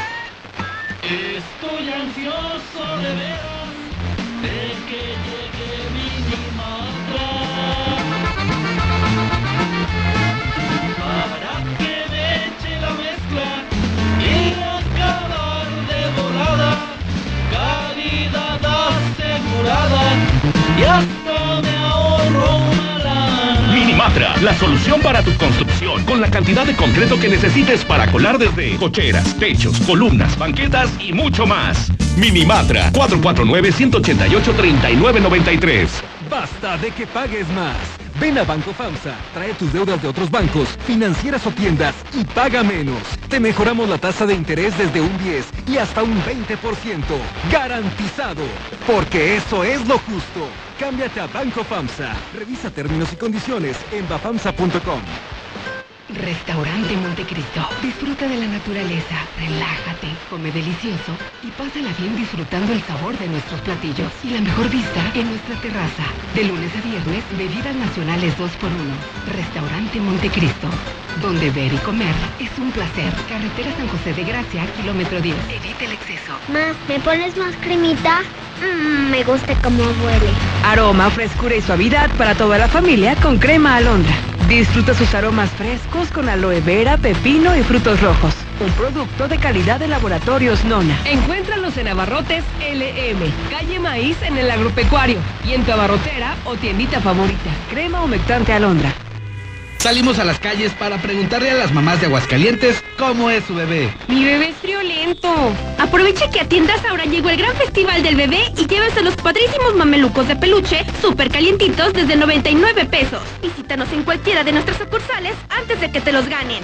[1.04, 3.74] Estoy ansioso de veras
[4.42, 5.43] de que
[24.44, 28.76] la solución para tu construcción, con la cantidad de concreto que necesites para colar desde
[28.76, 31.90] cocheras, techos, columnas, banquetas y mucho más.
[32.18, 35.88] Minimatra, 449-188-3993.
[36.30, 37.78] Basta de que pagues más.
[38.20, 42.64] Ven a Banco FAMSA, trae tus deudas de otros bancos, financieras o tiendas y paga
[42.64, 43.02] menos.
[43.30, 46.58] Te mejoramos la tasa de interés desde un 10 y hasta un 20%.
[47.52, 48.44] Garantizado.
[48.86, 50.50] Porque eso es lo justo.
[50.84, 52.14] Cámbiate a Banco FAMSA.
[52.34, 55.02] Revisa términos y condiciones en bafamsa.com.
[56.10, 57.62] Restaurante Montecristo.
[57.82, 63.62] Disfruta de la naturaleza, relájate, come delicioso y pásala bien disfrutando el sabor de nuestros
[63.62, 66.04] platillos y la mejor vista en nuestra terraza.
[66.36, 69.32] De lunes a viernes, bebidas nacionales 2x1.
[69.38, 70.68] Restaurante Montecristo.
[71.22, 73.14] Donde ver y comer es un placer.
[73.30, 75.34] Carretera San José de Gracia, kilómetro 10.
[75.50, 76.34] Evite el exceso.
[76.52, 78.20] Más, ¿me pones más cremita?
[78.64, 80.30] Mmm, me gusta cómo huele.
[80.64, 84.14] Aroma, frescura y suavidad para toda la familia con crema alondra.
[84.48, 88.34] Disfruta sus aromas frescos con aloe vera, pepino y frutos rojos.
[88.60, 90.98] Un producto de calidad de laboratorios Nona.
[91.06, 97.00] Encuéntralos en Abarrotes LM, calle Maíz en el agropecuario y en tu abarrotera o tiendita
[97.02, 97.50] favorita.
[97.70, 98.94] Crema humectante alondra.
[99.84, 103.94] Salimos a las calles para preguntarle a las mamás de Aguascalientes cómo es su bebé.
[104.08, 105.28] Mi bebé es friolento.
[105.78, 109.76] Aprovecha que a tiendas ahora llegó el gran festival del bebé y llévese los padrísimos
[109.76, 113.24] mamelucos de peluche súper calientitos desde 99 pesos.
[113.42, 116.64] Visítanos en cualquiera de nuestras sucursales antes de que te los ganen.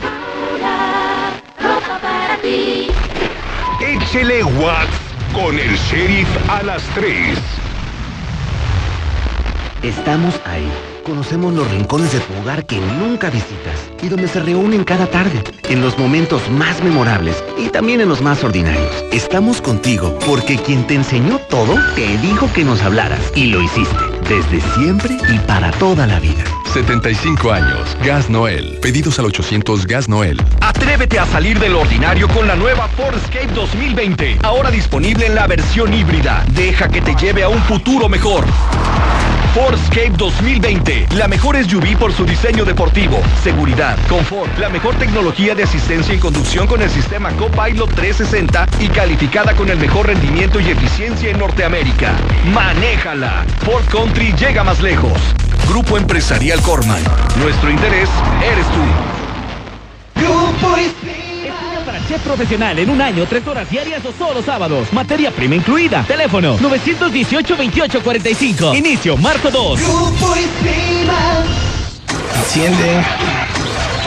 [3.82, 4.88] Échele wax
[5.34, 7.38] con el sheriff a las 3.
[9.84, 10.72] Estamos ahí.
[11.10, 15.44] Conocemos los rincones de tu hogar que nunca visitas y donde se reúnen cada tarde,
[15.68, 18.92] en los momentos más memorables y también en los más ordinarios.
[19.12, 23.98] Estamos contigo porque quien te enseñó todo te dijo que nos hablaras y lo hiciste,
[24.30, 26.44] desde siempre y para toda la vida.
[26.74, 27.98] 75 años.
[28.06, 28.78] Gas Noel.
[28.80, 30.40] Pedidos al 800 Gas Noel.
[30.62, 34.38] Atrévete a salir del ordinario con la nueva Ford Escape 2020.
[34.44, 36.46] Ahora disponible en la versión híbrida.
[36.52, 38.46] Deja que te lleve a un futuro mejor.
[39.54, 41.08] Ford Escape 2020.
[41.16, 46.20] La mejor SUV por su diseño deportivo, seguridad, confort, la mejor tecnología de asistencia en
[46.20, 51.40] conducción con el sistema Copilot 360 y calificada con el mejor rendimiento y eficiencia en
[51.40, 52.14] Norteamérica.
[52.54, 53.46] Manéjala.
[53.66, 55.20] Ford Country llega más lejos.
[55.68, 57.04] Grupo Empresarial Corman.
[57.42, 58.10] Nuestro interés
[58.44, 58.84] eres tú.
[60.62, 61.29] Para
[62.10, 64.92] chef profesional en un año, tres horas diarias o solo sábados.
[64.92, 66.04] Materia prima incluida.
[66.08, 68.76] Teléfono 918-2845.
[68.76, 69.80] Inicio marzo 2.
[69.80, 71.06] Enciende.
[71.06, 71.48] Vamos,
[72.42, 73.06] enciende.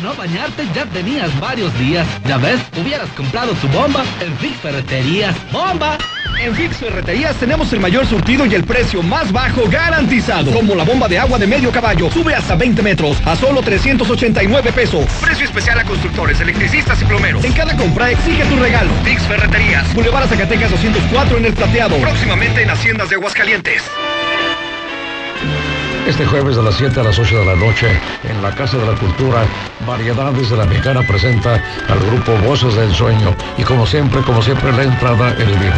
[0.03, 2.07] No bañarte ya tenías varios días.
[2.27, 5.35] Ya ves, hubieras comprado tu bomba en Fix Ferreterías.
[5.53, 5.99] ¡Bomba!
[6.43, 10.53] En Fix Ferreterías tenemos el mayor surtido y el precio más bajo garantizado.
[10.53, 12.11] Como la bomba de agua de medio caballo.
[12.11, 15.05] Sube hasta 20 metros a solo 389 pesos.
[15.21, 17.45] Precio especial a constructores, electricistas y plomeros.
[17.45, 18.91] En cada compra exige tu regalo.
[19.05, 19.93] Fix Ferreterías.
[19.95, 21.97] Boulevard Zacatecas 204 en el Plateado.
[21.99, 23.83] Próximamente en Haciendas de Aguascalientes.
[26.07, 27.87] Este jueves de las 7 a las 8 de la noche,
[28.25, 29.45] en la Casa de la Cultura,
[29.87, 33.35] Variedades de la Mexicana presenta al grupo Voces del Sueño.
[33.59, 35.73] Y como siempre, como siempre, la entrada es libre.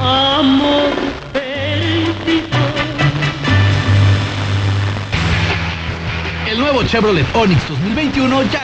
[0.00, 0.94] Amor
[6.46, 8.63] El nuevo Chevrolet Onix 2021 ya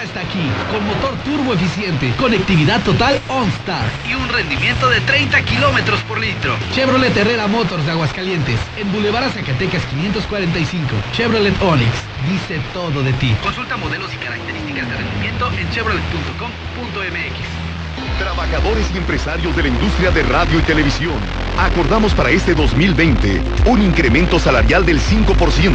[0.71, 6.57] con motor turbo eficiente, conectividad total OnStar y un rendimiento de 30 kilómetros por litro.
[6.73, 10.87] Chevrolet Herrera Motors de Aguascalientes, en Boulevard Zacatecas 545.
[11.13, 11.91] Chevrolet Onix,
[12.31, 13.35] dice todo de ti.
[13.43, 17.60] Consulta modelos y características de rendimiento en chevrolet.com.mx.
[18.21, 21.15] Trabajadores y empresarios de la industria de radio y televisión.
[21.59, 25.73] Acordamos para este 2020 un incremento salarial del 5%,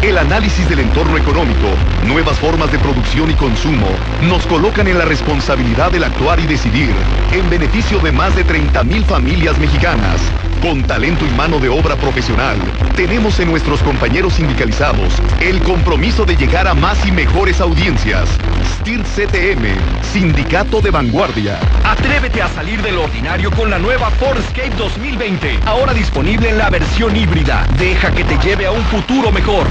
[0.00, 1.68] el análisis del entorno económico,
[2.06, 3.88] nuevas formas de producción y consumo,
[4.22, 6.94] nos colocan en la responsabilidad del actuar y decidir
[7.30, 10.18] en beneficio de más de 30 mil familias mexicanas.
[10.62, 12.56] Con talento y mano de obra profesional,
[12.94, 18.28] tenemos en nuestros compañeros sindicalizados el compromiso de llegar a más y mejores audiencias.
[18.78, 19.64] STIR CTM,
[20.12, 21.58] Sindicato de Vanguardia.
[21.84, 25.58] Atrévete a salir del ordinario con la nueva Ford Escape 2020.
[25.66, 27.66] Ahora disponible en la versión híbrida.
[27.76, 29.66] Deja que te lleve a un futuro mejor.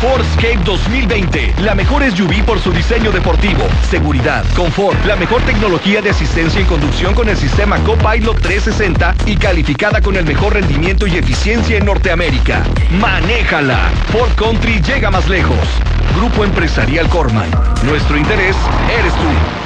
[0.00, 6.02] Ford Escape 2020, la mejor SUV por su diseño deportivo, seguridad, confort, la mejor tecnología
[6.02, 11.06] de asistencia en conducción con el sistema Copilot 360 y calificada con el mejor rendimiento
[11.06, 12.62] y eficiencia en Norteamérica.
[13.00, 13.90] Manéjala.
[14.12, 15.66] Ford Country llega más lejos.
[16.16, 17.50] Grupo Empresarial Corman.
[17.84, 18.56] Nuestro interés
[18.98, 19.65] eres tú.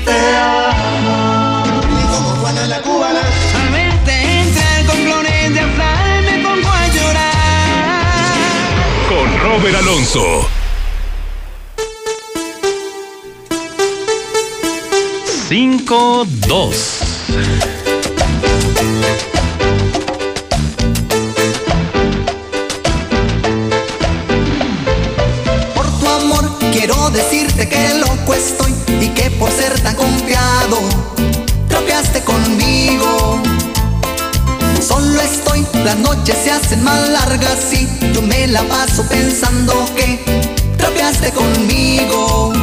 [0.04, 1.64] Te amo.
[1.92, 3.22] Y como Juana la cubana.
[3.56, 8.34] Al verte entrar con flores de azahar me pongo a llorar.
[9.10, 10.50] Con Robert Alonso.
[15.48, 17.00] Cinco, dos.
[26.14, 30.78] Amor quiero decirte que loco estoy y que por ser tan confiado
[31.68, 33.42] tropeaste conmigo.
[34.86, 40.20] Solo estoy, las noches se hacen más largas y yo me la paso pensando que
[40.78, 42.54] tropeaste conmigo.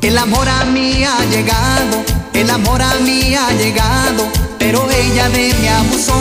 [0.00, 4.24] El amor a mí ha llegado, el amor a mí ha llegado,
[4.58, 6.14] pero ella de mí abusó.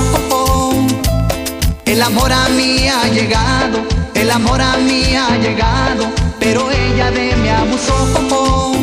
[1.85, 3.79] El amor a mí ha llegado,
[4.13, 6.05] el amor a mí ha llegado,
[6.39, 8.73] pero ella de mí abusó.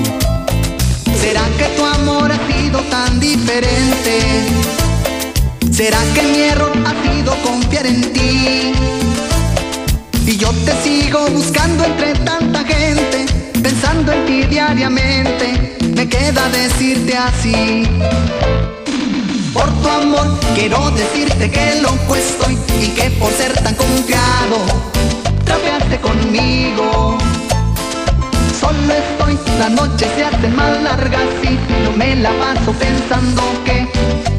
[1.21, 4.21] ¿Será que tu amor ha sido tan diferente?
[5.73, 8.73] ¿Será que mi error ha sido confiar en ti?
[10.27, 13.27] Y yo te sigo buscando entre tanta gente,
[13.63, 17.85] pensando en ti diariamente, me queda decirte así.
[19.53, 24.59] Por tu amor quiero decirte que loco estoy y que por ser tan confiado
[25.45, 27.19] trapeaste conmigo.
[28.65, 33.87] Solo estoy, las noches se hacen más largas y yo me la paso pensando que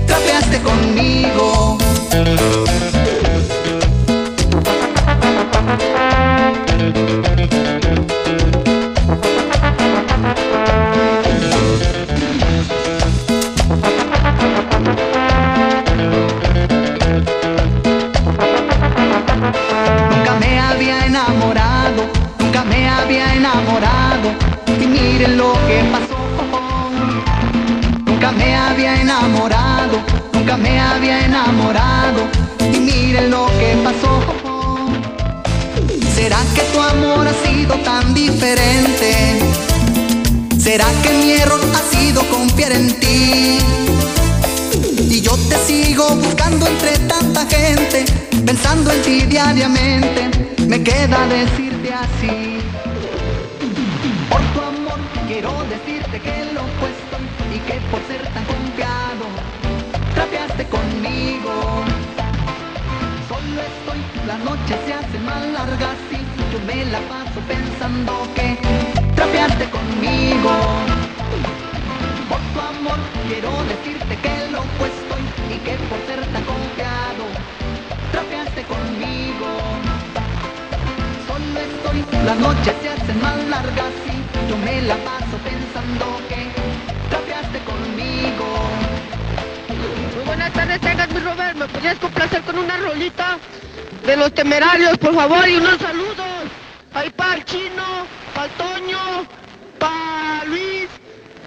[0.07, 1.77] trapeaste conmigo.
[25.17, 26.17] Miren lo que pasó.
[28.05, 29.97] Nunca me había enamorado,
[30.33, 32.21] nunca me había enamorado.
[32.73, 34.13] Y miren lo que pasó.
[36.15, 39.39] ¿Será que tu amor ha sido tan diferente?
[40.59, 43.59] ¿Será que mi error ha sido confiar en ti?
[45.09, 48.03] Y yo te sigo buscando entre tanta gente,
[48.45, 50.29] pensando en ti diariamente,
[50.67, 51.64] me queda decirte
[57.95, 59.25] por ser tan confiado,
[60.13, 61.53] trapeaste conmigo.
[63.29, 66.19] Solo estoy, las noches se hacen más largas y
[66.51, 68.57] yo me la paso pensando que
[69.15, 70.51] trapeaste conmigo.
[72.31, 75.15] Por tu amor quiero decirte que lo puesto
[75.53, 77.23] y que por ser tan confiado
[78.11, 79.47] trapeaste conmigo.
[81.27, 86.74] Solo estoy, las noches se hacen más largas y yo me la paso pensando que
[87.59, 88.45] conmigo.
[90.15, 91.55] Muy buenas tardes, tengas mi Robert.
[91.55, 93.37] ¿Me podrías complacer con una rolita
[94.05, 95.47] de los temerarios, por favor?
[95.47, 96.25] Y unos saludos.
[96.93, 99.25] Ahí para el chino, para el Toño,
[99.79, 100.87] para Luis,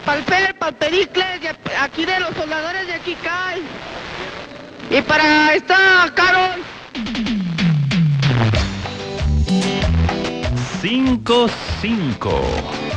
[0.05, 3.63] para el Fer, para el Pericles, de aquí de los soldadores de cae.
[4.91, 6.63] Y para esta Carol.
[10.83, 12.88] 5-5.